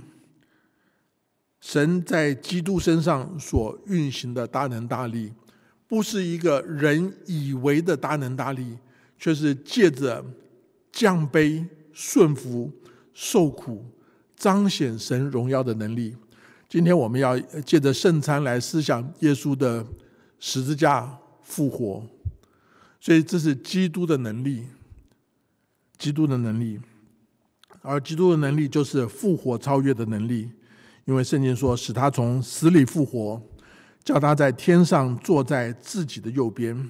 [1.61, 5.31] 神在基督身上所运行的大能大力，
[5.87, 8.79] 不是一个人以为的大能大力，
[9.19, 10.25] 却是借着
[10.91, 11.63] 降卑。
[11.99, 12.71] 顺服、
[13.13, 13.83] 受苦，
[14.37, 16.15] 彰显神荣耀的能力，
[16.69, 19.85] 今天我们要借着圣餐来思想耶稣的
[20.39, 22.01] 十字架复活，
[23.01, 24.63] 所以这是基督的能力，
[25.97, 26.79] 基督的能力，
[27.81, 30.49] 而基督的能力就是复活超越的能力，
[31.03, 33.41] 因为圣经说使他从死里复活，
[34.05, 36.89] 叫他在天上坐在自己的右边。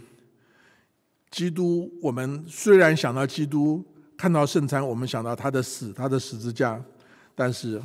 [1.32, 3.84] 基督，我们虽然想到基督，
[4.20, 6.84] 看到圣餐，我们想到他的死，他的十字架，
[7.34, 7.82] 但是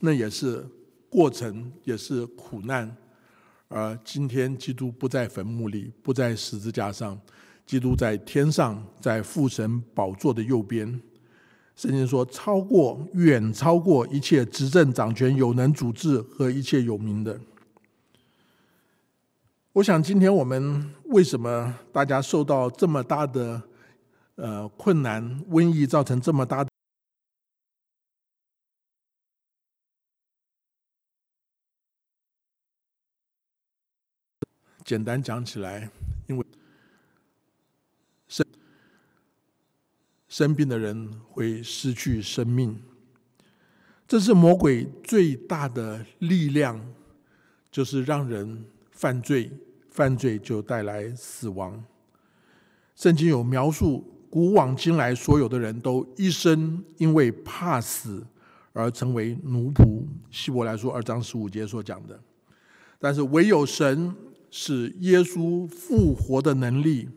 [0.00, 0.66] 那也是。
[1.10, 2.90] 过程也是苦难，
[3.68, 7.20] 而今天基督不在坟墓里，不在十字架上，
[7.66, 10.98] 基督在天上，在父神宝座的右边。
[11.76, 17.38] 圣经说，超过远超过一切执政掌权有能主治和一切有名的。
[19.74, 23.60] 我想，今天我们为什么大家受到这么大的
[24.36, 26.66] 呃困难，瘟疫造成这么大？
[34.84, 35.90] 简单讲起来，
[36.26, 36.44] 因为
[38.26, 38.44] 生
[40.28, 42.82] 生病的人会失去生命，
[44.08, 46.94] 这是魔鬼最大的力量，
[47.70, 49.52] 就是让人犯罪，
[49.88, 51.84] 犯罪就带来死亡。
[52.96, 58.26] 圣经有描述，古往今来所有的人都一生因为怕死
[58.72, 60.02] 而成为奴仆。
[60.30, 62.18] 希伯来书二章十五节所讲的，
[62.98, 64.14] 但是唯有神。
[64.54, 67.08] 是耶稣复活的能力，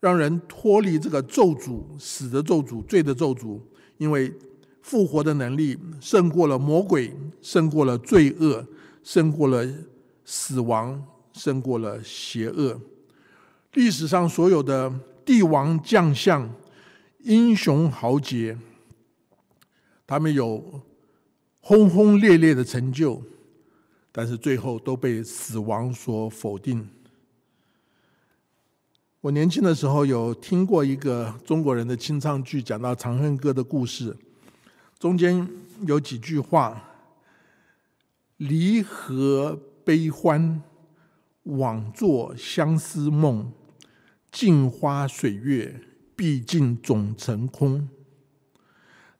[0.00, 3.60] 让人脱离这个咒诅、死的咒诅、罪的咒诅。
[3.98, 4.32] 因为
[4.80, 8.66] 复活的能力胜过了魔鬼，胜过了罪恶，
[9.02, 9.62] 胜过了
[10.24, 11.04] 死亡，
[11.34, 12.80] 胜过了邪恶。
[13.74, 14.90] 历史上所有的
[15.26, 16.48] 帝王将相、
[17.18, 18.56] 英雄豪杰，
[20.06, 20.80] 他们有
[21.60, 23.22] 轰轰烈烈的成就。
[24.12, 26.88] 但是最后都被死亡所否定。
[29.20, 34.16] 我年轻的时候有听过一个中国人的清唱剧，讲到《长恨歌》的故事，
[34.98, 35.46] 中间
[35.86, 36.82] 有几句话
[38.38, 40.62] ：“离合悲欢，
[41.42, 43.52] 枉作相思梦。
[44.36, 45.80] 镜花水月，
[46.14, 47.88] 毕竟总成空。”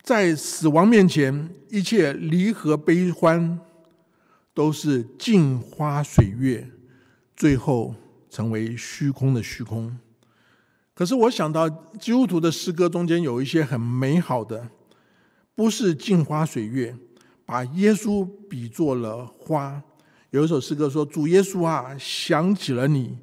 [0.05, 3.59] 在死亡面前，一切离合悲欢。
[4.53, 6.71] 都是镜花水月，
[7.37, 7.95] 最后
[8.31, 9.95] 成为虚空的虚空。
[10.95, 14.71] 可是我想到基督徒的诗歌中间有一些很美好的，
[15.55, 16.97] 不是镜花水月，
[17.45, 19.83] 把耶稣比作了花。
[20.31, 23.19] 有一首诗歌说：“主耶稣啊，想起了你。”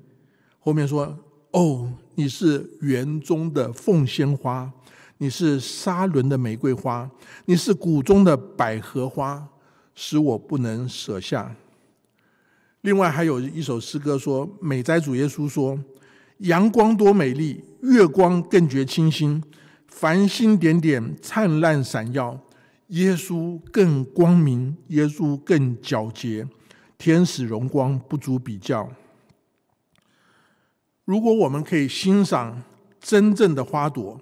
[0.62, 1.18] 后面说
[1.54, 4.72] ：“哦，你是园中的凤仙花，
[5.18, 7.10] 你是沙伦的玫瑰花，
[7.46, 9.48] 你是谷中的百合花。”
[9.96, 11.56] 使我不能舍下。
[12.82, 15.80] 另外还有一首诗歌说：“美哉主耶稣说，
[16.39, 19.44] 阳光多美丽，月光更觉清新，
[19.86, 22.36] 繁星点点灿烂闪耀，
[22.88, 26.48] 耶稣更光明，耶稣更皎洁，
[26.98, 28.92] 天使荣光不足比较。
[31.06, 32.63] 如果我们可以欣赏
[33.00, 34.20] 真正的花朵，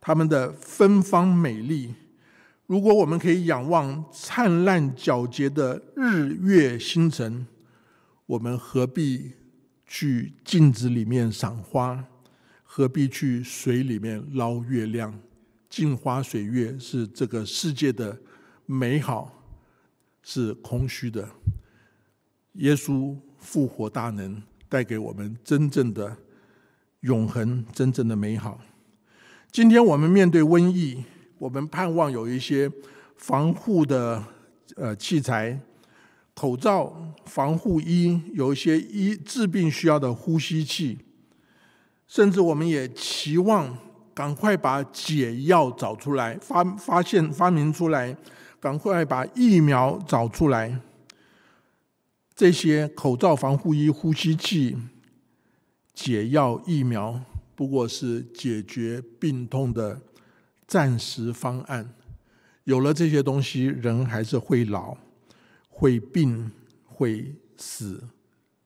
[0.00, 1.94] 它们的芬芳美丽。”
[2.68, 7.46] 如果我们可以仰望灿烂皎洁的日月星辰，
[8.26, 9.32] 我们何必
[9.86, 12.04] 去镜子里面赏花？
[12.62, 15.18] 何必去水里面捞月亮？
[15.70, 18.18] 镜花水月是这个世界的
[18.66, 19.42] 美好，
[20.22, 21.26] 是空虚的。
[22.52, 26.16] 耶稣复活大能，带给我们真正的
[27.00, 28.60] 永恒，真正的美好。
[29.50, 31.04] 今天我们面对瘟疫。
[31.40, 32.68] 我们盼望有一些
[33.16, 34.20] 防护的
[34.74, 35.56] 呃器材，
[36.34, 36.92] 口罩、
[37.26, 40.98] 防护衣，有一些医治病需要的呼吸器，
[42.08, 43.78] 甚至我们也期望
[44.12, 48.16] 赶快把解药找出来，发发现发明出来，
[48.58, 50.80] 赶快把疫苗找出来。
[52.38, 54.76] 这些口罩、防护衣、呼吸器、
[55.92, 57.20] 解药、疫苗，
[57.56, 60.00] 不过是解决病痛的。
[60.64, 61.92] 暂时方案
[62.62, 64.96] 有了这些东西，人还是会老、
[65.68, 66.48] 会病、
[66.84, 68.04] 会死，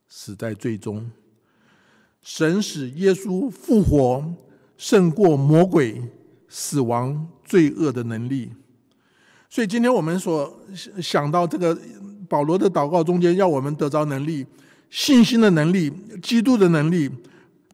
[0.07, 1.11] 死在最终。
[2.21, 4.35] 神使耶稣复活，
[4.77, 6.03] 胜过魔鬼、
[6.47, 8.53] 死亡、罪恶的能力。
[9.49, 10.61] 所以，今天我们所
[11.01, 11.79] 想到这个
[12.33, 14.47] 保罗的祷告中间，要我们得着能力、
[14.89, 17.11] 信心的能力、基督的能力、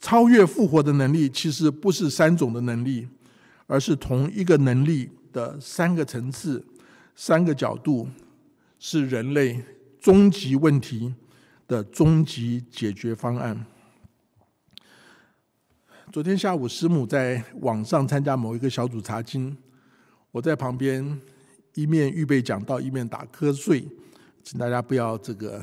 [0.01, 3.07] 超越复活的能力，其实不是三种的能力。
[3.71, 6.65] 而是同一个能力的三个层次、
[7.15, 8.09] 三个角度，
[8.79, 9.63] 是人类
[10.01, 11.15] 终极问题
[11.67, 13.67] 的终极解决方案。
[16.11, 19.55] 昨天下午，师母在网上参加某一个小组查经，
[20.31, 21.21] 我在旁边
[21.75, 23.87] 一面预备讲道，一面打瞌睡，
[24.51, 25.63] 请大家不要这个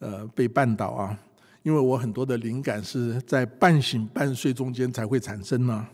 [0.00, 1.16] 呃被绊倒啊，
[1.62, 5.86] 因为我很多的灵感是在半醒半睡中间才会产生呢。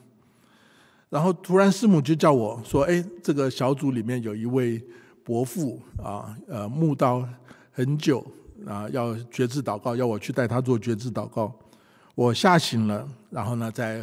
[1.11, 4.83] 然后突然师母就叫我说：“哎，这个小组里面有一位
[5.23, 7.29] 伯父啊，呃，慕道
[7.71, 8.27] 很久
[8.67, 11.55] 啊，要觉知祷告，要我去带他做觉知祷告。”
[12.17, 14.01] 我吓醒了，然后呢，在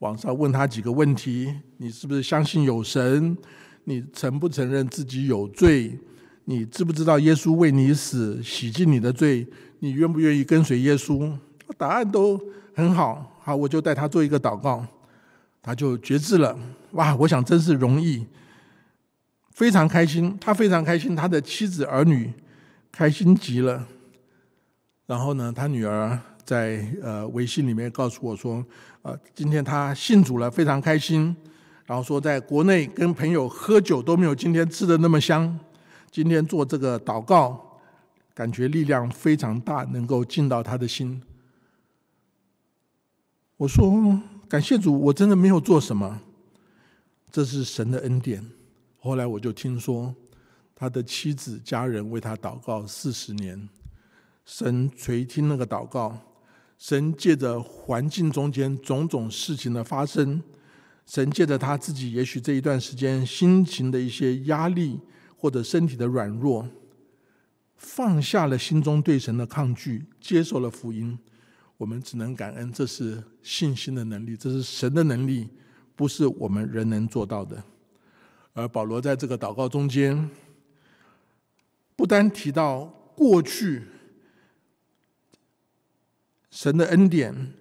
[0.00, 3.38] 网上问他几个问题：你是不是相信有神？
[3.84, 5.96] 你承不承认自己有罪？
[6.44, 9.46] 你知不知道耶稣为你死，洗净你的罪？
[9.80, 11.32] 你愿不愿意跟随耶稣？
[11.76, 12.40] 答案都
[12.74, 14.86] 很好，好，我就带他做一个祷告，
[15.62, 16.58] 他就觉知了。
[16.92, 18.26] 哇，我想真是容易，
[19.50, 22.32] 非常开心，他非常开心，他的妻子儿女
[22.90, 23.86] 开心极了。
[25.06, 26.18] 然后呢，他女儿。
[26.44, 28.62] 在呃微信里面告诉我说，
[29.02, 31.34] 呃，今天他信主了，非常开心。
[31.86, 35.56] 然后说，在国内跟朋友喝酒都没有今天吃的那么香。
[36.12, 37.80] 今天做这个祷告，
[38.34, 41.22] 感觉力量非常大，能够进到他的心。
[43.56, 46.20] 我说感谢主，我真的没有做什么，
[47.30, 48.46] 这是神的恩典。
[49.00, 50.14] 后来我就听说，
[50.74, 53.66] 他的妻子家人为他祷告四十年，
[54.44, 56.18] 神垂听那个祷告。
[56.76, 60.42] 神借着环境中间种种事情的发生，
[61.06, 65.00] 神借着他自己，也许这一段时间心情的一些压力
[65.42, 66.64] 或者身体的软弱，
[67.74, 71.18] 放下了心中对神的抗拒，接受了福音。
[71.76, 75.48] 我们只能感恩，这是信心的能力，这是神的能力，
[75.96, 77.60] 不是我们人能做到的。
[78.52, 80.30] 而保罗在这个祷告中间，
[81.96, 82.84] 不单提到
[83.16, 83.82] 过去。
[86.52, 87.52] 神的恩典，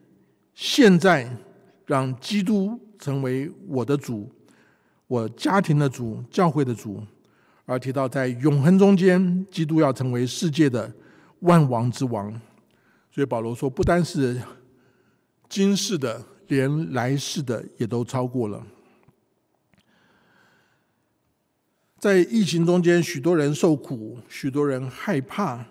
[0.54, 1.36] 现在
[1.88, 4.30] 让基督成为我的主，
[5.08, 7.04] 我家庭的主，教会的主。
[7.66, 10.94] 而提到在永恒中间，基督要成为世界的
[11.40, 12.32] 万王之王。
[13.12, 14.42] 所以保罗说，不单是
[15.50, 18.66] 今世的，连来世的也都超过了。
[21.98, 25.66] 在疫情中间，许多人受苦，许多人害怕。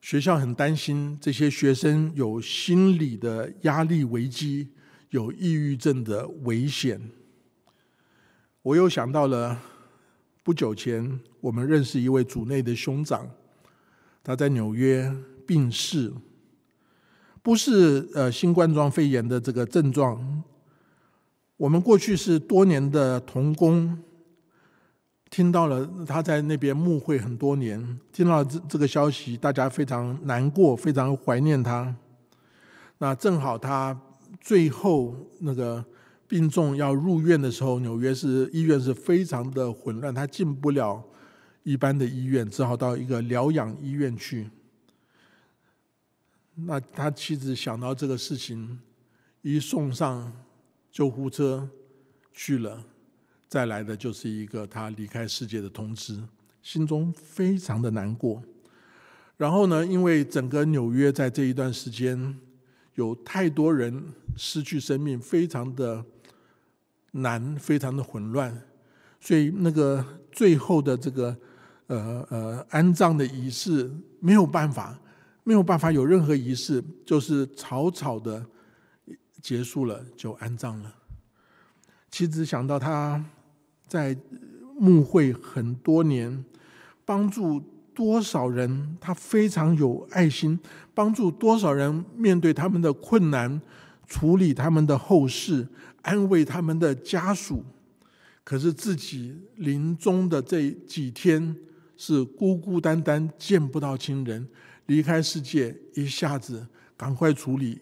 [0.00, 4.68] 学校很担心这些学生有心理的压力危机，
[5.10, 7.00] 有抑郁症的危险。
[8.62, 9.62] 我又想到了
[10.42, 13.28] 不久前我们认识一位组内的兄长，
[14.24, 15.14] 他在纽约
[15.46, 16.12] 病逝，
[17.42, 20.42] 不是呃新冠状肺炎的这个症状。
[21.56, 23.98] 我们过去是多年的同工。
[25.30, 31.96] 听到了他在那边牧会很多年，听到这这个消息，大家非常难过，非常怀念他。
[32.98, 33.98] 那正好他
[34.42, 35.82] 最后那个
[36.32, 41.04] 病重要入院的时候，纽约是医院是非常的混乱，他进不了
[41.62, 44.48] 一般的医院，只好到一个疗养医院去。
[46.54, 48.80] 那他妻子想到这个事情，
[49.42, 50.32] 一送上
[50.90, 51.68] 救护车
[52.32, 52.82] 去了。
[53.46, 56.18] 再来的就是一个他离开世界的通知，
[56.62, 58.42] 心中非常的难过。
[59.36, 62.38] 然后呢，因为整个纽约在这一段时间
[62.94, 64.02] 有太多人
[64.34, 66.02] 失去生命，非常的
[67.12, 68.62] 难，非常的混乱，
[69.20, 71.34] 所以那个最后的这个
[71.86, 73.90] 呃呃安葬的仪式
[74.20, 74.98] 没有办法，
[75.44, 78.44] 没有办法有任何仪式，就是草草的
[79.40, 80.92] 结束了，就安葬了。
[82.10, 83.24] 妻子想到他。
[83.88, 84.16] 在
[84.78, 86.42] 牧会很多年，
[87.04, 87.60] 帮助
[87.92, 90.58] 多少人，他非常有爱心，
[90.94, 93.60] 帮助多少人面对他们的困难，
[94.06, 95.68] 处理他们的后事，
[96.02, 97.64] 安慰他们的家属。
[98.44, 101.56] 可是自己临终的这几天，
[101.96, 104.46] 是孤孤单单，见不到亲人，
[104.86, 107.78] 离开世界，一下子赶快处理，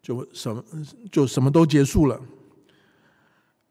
[0.00, 0.64] 就什么
[1.12, 2.18] 就什么都结束了。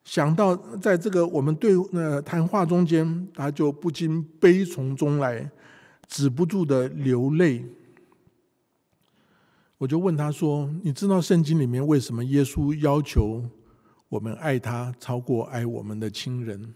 [0.04, 5.50] 想到在这个我们对呃谈话中间，他就不禁悲从中来，
[6.08, 7.66] 止不住的流泪。
[9.78, 13.44] 我就问他说：“你知道圣经里面为什么耶稣要求
[14.10, 16.74] 我们爱他超过爱我们的亲人？”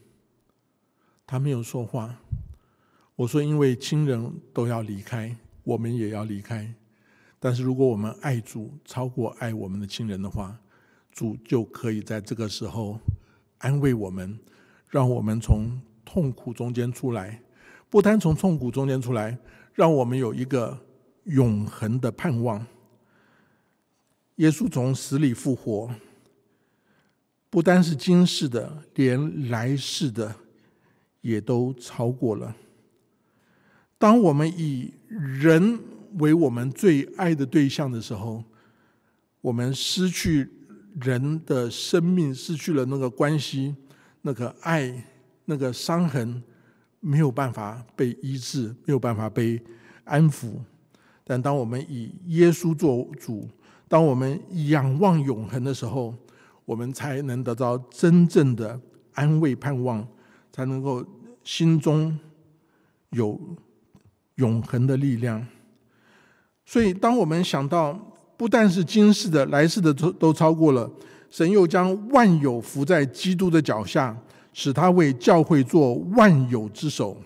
[1.25, 2.19] 他没有说话。
[3.15, 6.73] 我说：“因为亲人都要离开，我们也要离开。
[7.39, 10.55] 但是如果我们爱主超过爱我们的亲人的话，
[11.11, 12.99] 主就可以在这个时候。”
[13.63, 14.39] 安慰我们，
[14.87, 17.43] 让我们从痛苦中间出来，
[17.91, 19.37] 不单从痛苦中间出来，
[19.73, 20.75] 让我们有一个
[21.25, 22.65] 永恒的盼望。
[24.41, 25.93] 耶稣从死里复活，
[27.47, 30.35] 不单是今世的，连来世的
[31.21, 32.55] 也都超过了。
[33.99, 35.79] 当我们以人
[36.17, 38.43] 为我们最爱的对象的时候，
[39.41, 40.49] 我们失去
[40.99, 43.75] 人的生命，失去了那个关系、
[44.23, 44.91] 那个爱、
[45.45, 46.41] 那个伤痕，
[46.99, 49.61] 没有办法被医治，没有办法被
[50.03, 50.53] 安抚。
[51.23, 53.47] 但当我们以耶稣做主，
[53.91, 54.39] 当我们
[54.69, 56.15] 仰望永恒的时候，
[56.63, 58.79] 我们才能得到真正的
[59.13, 60.07] 安慰、盼望，
[60.51, 61.05] 才能够
[61.43, 62.17] 心中
[63.09, 63.37] 有。
[64.35, 65.45] 永恒的力量。
[66.65, 67.93] 所以，当我们想到
[68.37, 70.89] 不但是今世的、来世的都都超过了，
[71.29, 74.17] 神又将万有伏在基督的脚下，
[74.51, 77.21] 使他为教会做万有之首。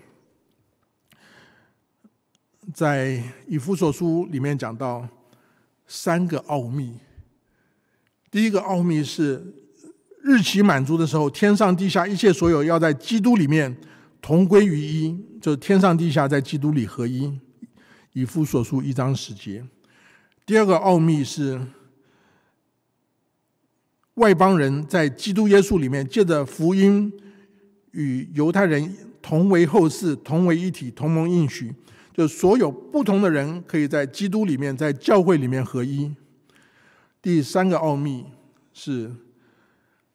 [2.74, 5.08] 在以弗所书里面讲到
[5.86, 6.98] 三个奥秘。
[8.30, 9.54] 第一个奥秘是
[10.22, 13.76] 日期满足的时候，天上地下一切所有要在基督里面。
[14.22, 17.32] 同归于一，就是天上地下在基督里合一。
[18.12, 19.64] 以夫所述一章十节。
[20.44, 21.60] 第二个奥秘是，
[24.14, 27.12] 外邦人在基督耶稣里面借着福音
[27.92, 31.72] 与犹太人同为后世，同为一体，同盟应许。
[32.16, 36.10] 就所有不同的人可以在基督里面，在教会里面合一。
[37.20, 38.24] 第三个奥秘
[38.72, 39.12] 是。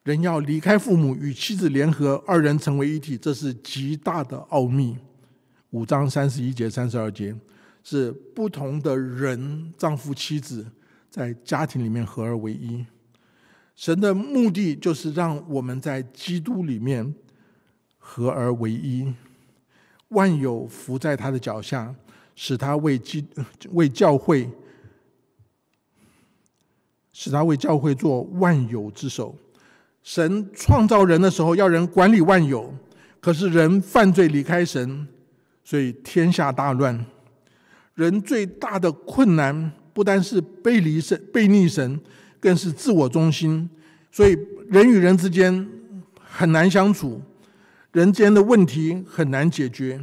[0.04, 4.98] 人要离开父母，与妻子联合，二人成为一体，这是极大的奥秘。
[5.70, 7.32] 五章三十一节、三十二节
[7.84, 10.66] 是不同的人，丈夫、妻子
[11.08, 12.84] 在家庭里面合而为一。
[13.76, 17.14] 神的目的就是让我们在基督里面
[17.96, 19.14] 合而为一，
[20.12, 21.94] 万有伏在他的脚下，
[22.34, 23.24] 使他为基
[23.72, 24.48] 为教会，
[27.12, 29.36] 使他为教会做万有之首。
[30.02, 32.74] 神创造人的时候，要人管理万有，
[33.20, 35.06] 可是人犯罪离开神，
[35.62, 37.04] 所以天下大乱。
[37.94, 42.00] 人最大的困难，不单是背离神、背逆神，
[42.40, 43.68] 更是自我中心。
[44.10, 44.36] 所以
[44.68, 45.68] 人与人之间
[46.18, 47.20] 很难相处，
[47.92, 50.00] 人间的问题很难解决。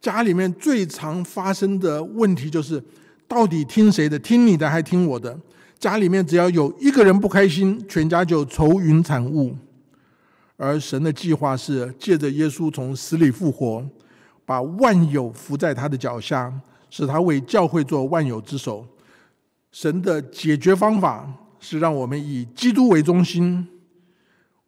[0.00, 2.82] 家里面最常发生的问题就是，
[3.26, 4.16] 到底听谁的？
[4.18, 5.36] 听你的还听我的？
[5.78, 9.56] 家里面只要有一个人不开心，全家就愁云惨雾。
[10.56, 13.84] 而神的计划是借着耶稣从死里复活，
[14.44, 16.52] 把万有伏在他的脚下，
[16.90, 18.86] 使他为教会做万有之首。
[19.70, 21.28] 神的解决方法
[21.60, 23.66] 是让我们以基督为中心，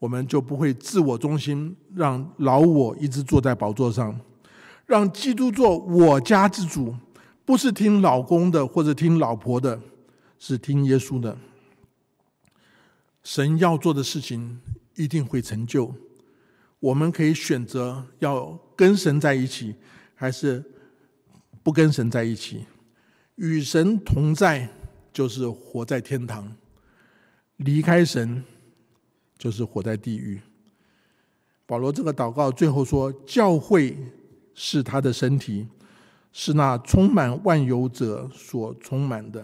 [0.00, 4.20] 我们就不会自我中心，让老我一直坐在宝座上，
[4.86, 6.96] 让基督做我家之主，
[7.44, 9.80] 不是听老公的或者听老婆的。
[10.42, 11.36] 是听耶稣的，
[13.22, 14.58] 神要做的事情
[14.94, 15.94] 一定会成就。
[16.78, 19.74] 我们可以选择要跟神在一起，
[20.14, 20.64] 还是
[21.62, 22.64] 不跟神在一起。
[23.34, 24.66] 与神同在
[25.12, 26.50] 就是活在天堂，
[27.56, 28.42] 离开神
[29.40, 30.38] 就是活在地狱。
[31.64, 33.96] 保罗这个祷告最后说：“教会
[34.54, 35.66] 是他的身体，
[36.30, 39.42] 是那充满万有者所充满的。”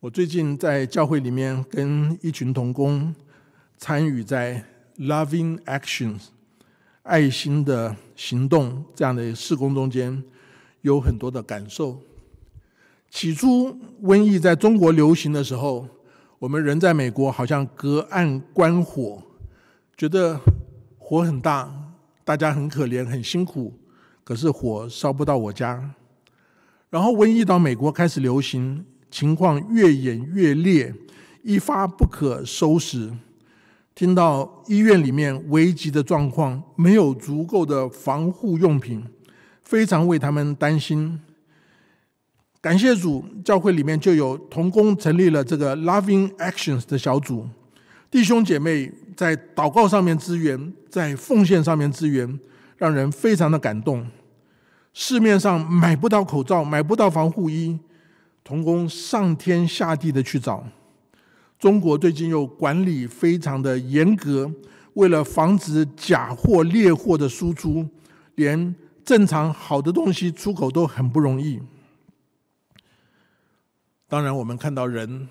[0.00, 3.14] 我最近在教会里面跟一群童工
[3.78, 4.64] 参与在
[4.96, 6.22] Loving Actions
[7.04, 10.24] 爱心的行动这样的事工中间，
[10.80, 12.00] 有很多的感受。
[13.10, 15.86] 起初瘟疫在中国流行的时候，
[16.42, 19.22] 我们人在美国好像隔岸观火，
[19.96, 20.40] 觉得
[20.98, 21.72] 火很大，
[22.24, 23.72] 大家很可怜很辛苦，
[24.24, 25.94] 可是火烧不到我家。
[26.90, 28.84] 然后瘟疫到美国开始流行。
[29.08, 30.92] 情况越演越烈，
[31.42, 33.12] 一发不可收拾。
[33.94, 39.06] 听到医院里面危急的状况，没有足够的防护用品，
[39.62, 41.20] 非常为他们担心。
[42.62, 47.44] 感谢主，教会里面就有同工成立了这个 Loving Actions 的小组，
[48.08, 52.38] 弟兄姐妹在祷告上面支援，在奉献上面支援，
[52.78, 54.06] 让人非常的感动。
[54.92, 57.76] 市面上买不到口罩，买不到防护衣。
[58.44, 60.64] 童工上天下地的去找。
[61.58, 64.48] 中国最近又管理非常的严格，
[64.94, 67.84] 为了防止假货劣货的输出，
[68.36, 68.72] 连
[69.04, 71.60] 正常好的东西出口都很不容易。
[74.12, 75.26] 当然，我们看到人，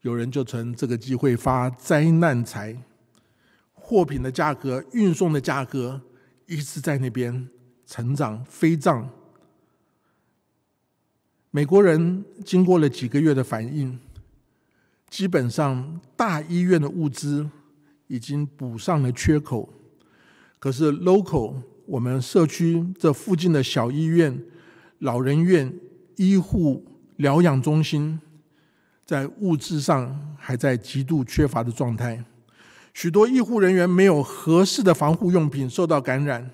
[0.00, 2.76] 有人就趁这个机会发灾难财，
[3.72, 6.02] 货品的价格、运送的价格
[6.48, 7.48] 一直在那边
[7.86, 9.08] 成长飞涨。
[11.52, 14.00] 美国人经过了几个月的反应，
[15.08, 17.48] 基本上大医院的物资
[18.08, 19.72] 已经补上了缺口。
[20.58, 24.44] 可是 local 我们社区这附近的小医院、
[24.98, 25.72] 老人院、
[26.16, 26.84] 医护
[27.16, 28.20] 疗养中心，
[29.04, 32.24] 在物质上还在极度缺乏的状态。
[32.92, 36.50] 许多医护人员没有合适的防护用品，受到感染。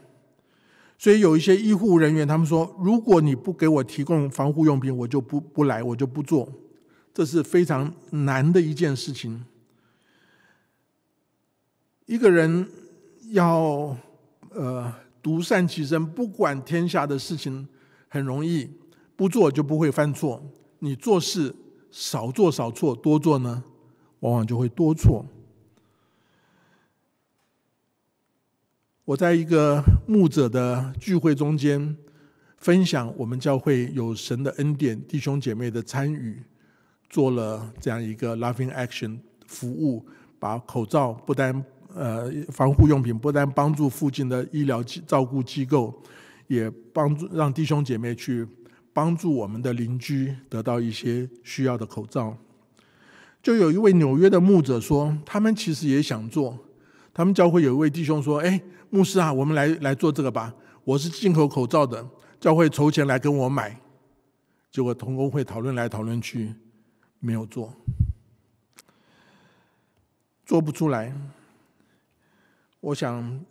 [0.99, 6.51] 所以有一些医护人员，他们说：“如果你不给我提供防护用品，我就不不来，我就不做。”
[7.13, 9.45] 这是非常难的一件事情。
[12.07, 12.67] 一个人
[13.31, 13.97] 要
[14.51, 14.93] 呃
[15.23, 17.67] 独善其身，不管天下的事情
[18.09, 18.71] 很容易，
[19.21, 20.43] 不做就不会犯错。
[20.79, 21.55] 你做事
[21.91, 23.63] 少做少错，多做呢，
[24.21, 25.27] 往往就会多错。
[29.05, 31.95] 我在一个牧者的聚会中间
[32.57, 36.43] 分享，我们教会有神的恩典，弟兄姐妹的参与，
[37.11, 40.07] 做了这样一个 Loving Action 服务，
[40.39, 41.63] 把口罩不单
[41.95, 45.95] 呃防护用品不单帮助附近的医疗机照顾机构，
[46.47, 48.49] 也帮助让弟兄姐妹去
[48.93, 52.37] 帮助我们的邻居得到一些需要的口罩。
[53.43, 56.59] 就有一位纽约的牧者说，他们其实也想做，
[57.15, 58.61] 他们教会有一位弟兄说，哎。
[58.93, 60.53] 牧师啊，我们来来做这个吧。
[60.83, 62.05] 我是进口口罩的，
[62.41, 63.81] 教会筹钱来跟我买，
[64.73, 66.53] 结果同工会讨论来讨论去，
[67.21, 67.73] 没有做，
[70.45, 71.15] 做不出来。
[72.81, 73.45] 我想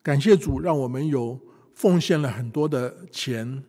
[0.00, 1.36] 感谢主，让我们有
[1.74, 3.62] 奉献了很多的钱，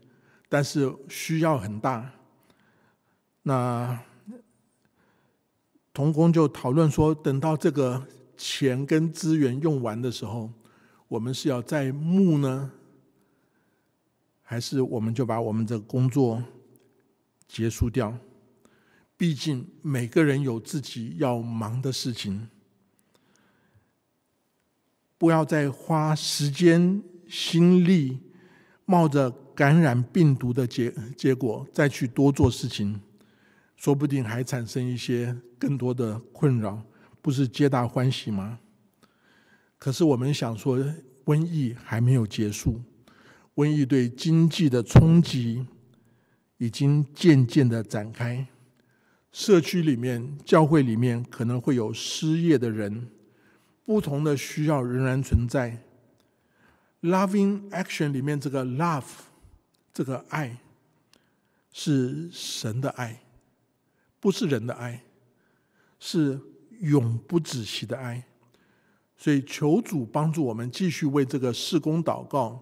[0.47, 2.13] 但是需要很大。
[3.43, 3.99] 那
[5.91, 8.07] 同工就讨论说，等到这个。
[8.37, 10.51] 钱跟资源用完的时候，
[11.07, 12.69] 我们是要再募呢，
[14.43, 16.43] 还是我们就把我们的工作
[17.47, 18.13] 结束掉？
[19.15, 22.49] 毕竟每个人有自己要忙的事情，
[25.17, 28.19] 不要再花时间心力，
[28.85, 32.99] 冒着感染病毒的结结果再去多做事情，
[33.75, 36.81] 说不定还产生一些更多的困扰。
[37.21, 38.59] 不是皆大欢喜吗？
[39.77, 40.77] 可是我们想说，
[41.25, 42.81] 瘟疫还没有结束，
[43.55, 45.65] 瘟疫对经济的冲击
[46.57, 48.47] 已经渐渐的展开。
[49.31, 53.09] 社区里面、教会里面可能会有失业的人，
[53.83, 55.84] 不同的需要仍然存在。
[57.05, 59.03] Loving action 里面这个 love，
[59.93, 60.57] 这个爱
[61.71, 63.21] 是神的爱，
[64.19, 65.03] 不是人的爱，
[65.99, 66.39] 是。
[66.81, 68.21] 永不止息的爱，
[69.15, 72.61] 所以求主帮助我们继续为这个事工祷告，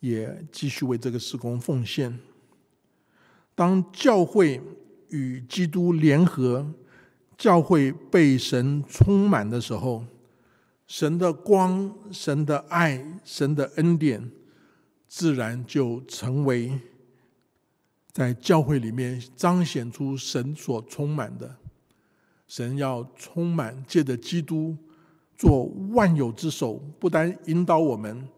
[0.00, 2.18] 也继续为这个事工奉献。
[3.54, 4.58] 当教会
[5.10, 6.66] 与基督联合，
[7.36, 10.02] 教会被神充满的时候，
[10.92, 14.30] 神的光、神的爱、神的恩典，
[15.08, 16.78] 自然就成为
[18.12, 21.56] 在教会里面彰显出神所充满的。
[22.46, 24.76] 神要充满，借着基督
[25.34, 28.28] 做万有之首，不单引导我们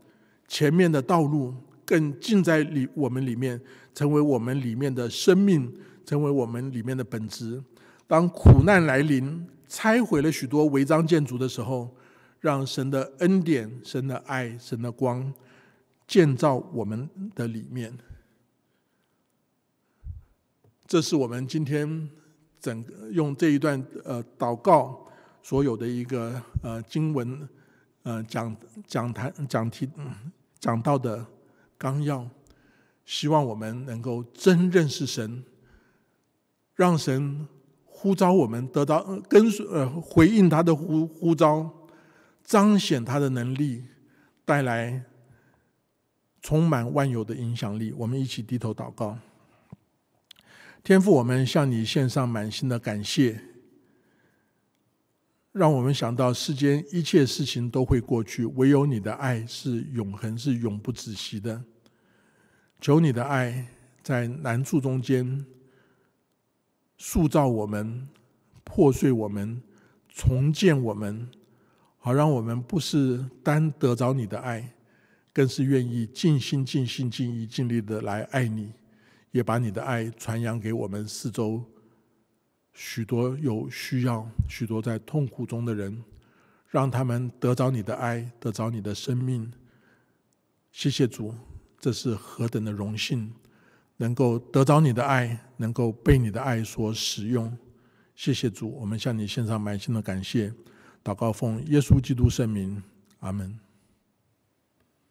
[0.47, 1.53] 前面的道路，
[1.85, 3.61] 更尽在里我们里面，
[3.93, 5.69] 成为我们里面的生命，
[6.07, 7.61] 成为我们里面的本质。
[8.07, 11.93] 当苦难来临，拆毁了许多违章建筑的时候，
[12.45, 15.33] 让神的恩典、神的爱、神的光
[16.07, 17.97] 建造我们的里面。
[20.87, 22.11] 这是我们今天。
[22.65, 25.07] 整个用这一段呃祷告
[25.43, 27.47] 所有的一个呃经文
[28.05, 29.87] 呃讲讲谈讲题
[30.59, 31.27] 讲到的
[31.77, 32.27] 纲要，
[33.05, 35.45] 希望我们能够真认识神，
[36.75, 37.47] 让神
[37.85, 41.71] 呼召我们得到跟随呃回应他的呼呼召，
[42.45, 43.85] 彰显他的能力，
[44.45, 45.03] 带来
[46.41, 47.93] 充满万有的影响力。
[47.97, 49.19] 我们一起低头祷告。
[50.83, 53.41] 天父，我们向你献上满心的感谢，
[55.53, 61.65] 让我们想到世间一切事情都会过去，唯有你的爱是永恒，是永不止息的。
[62.83, 63.67] 求你的爱
[64.03, 65.47] 在难处中间
[66.99, 68.07] 塑造我们、
[68.63, 69.63] 破碎我们、
[70.11, 71.27] 重建我们，
[72.05, 74.75] 好让我们不是单得着你的爱
[75.33, 78.75] 更是愿意尽心尽心尽意尽力的来爱你
[79.31, 81.65] 也把你的爱传扬给我们四周
[82.75, 86.05] 许多有需要许多在痛苦中的人
[86.69, 89.51] 让他们得着你的爱得着你的生命。
[90.73, 91.35] 谢谢主
[91.81, 93.33] 这是何等的荣幸
[93.97, 97.57] 能够得着你的爱能够被你的爱所使用。
[98.15, 100.53] 谢谢主我们向你献上满心的感谢。
[101.05, 102.83] 祷告奉耶稣基督圣名，
[103.21, 103.64] 阿门。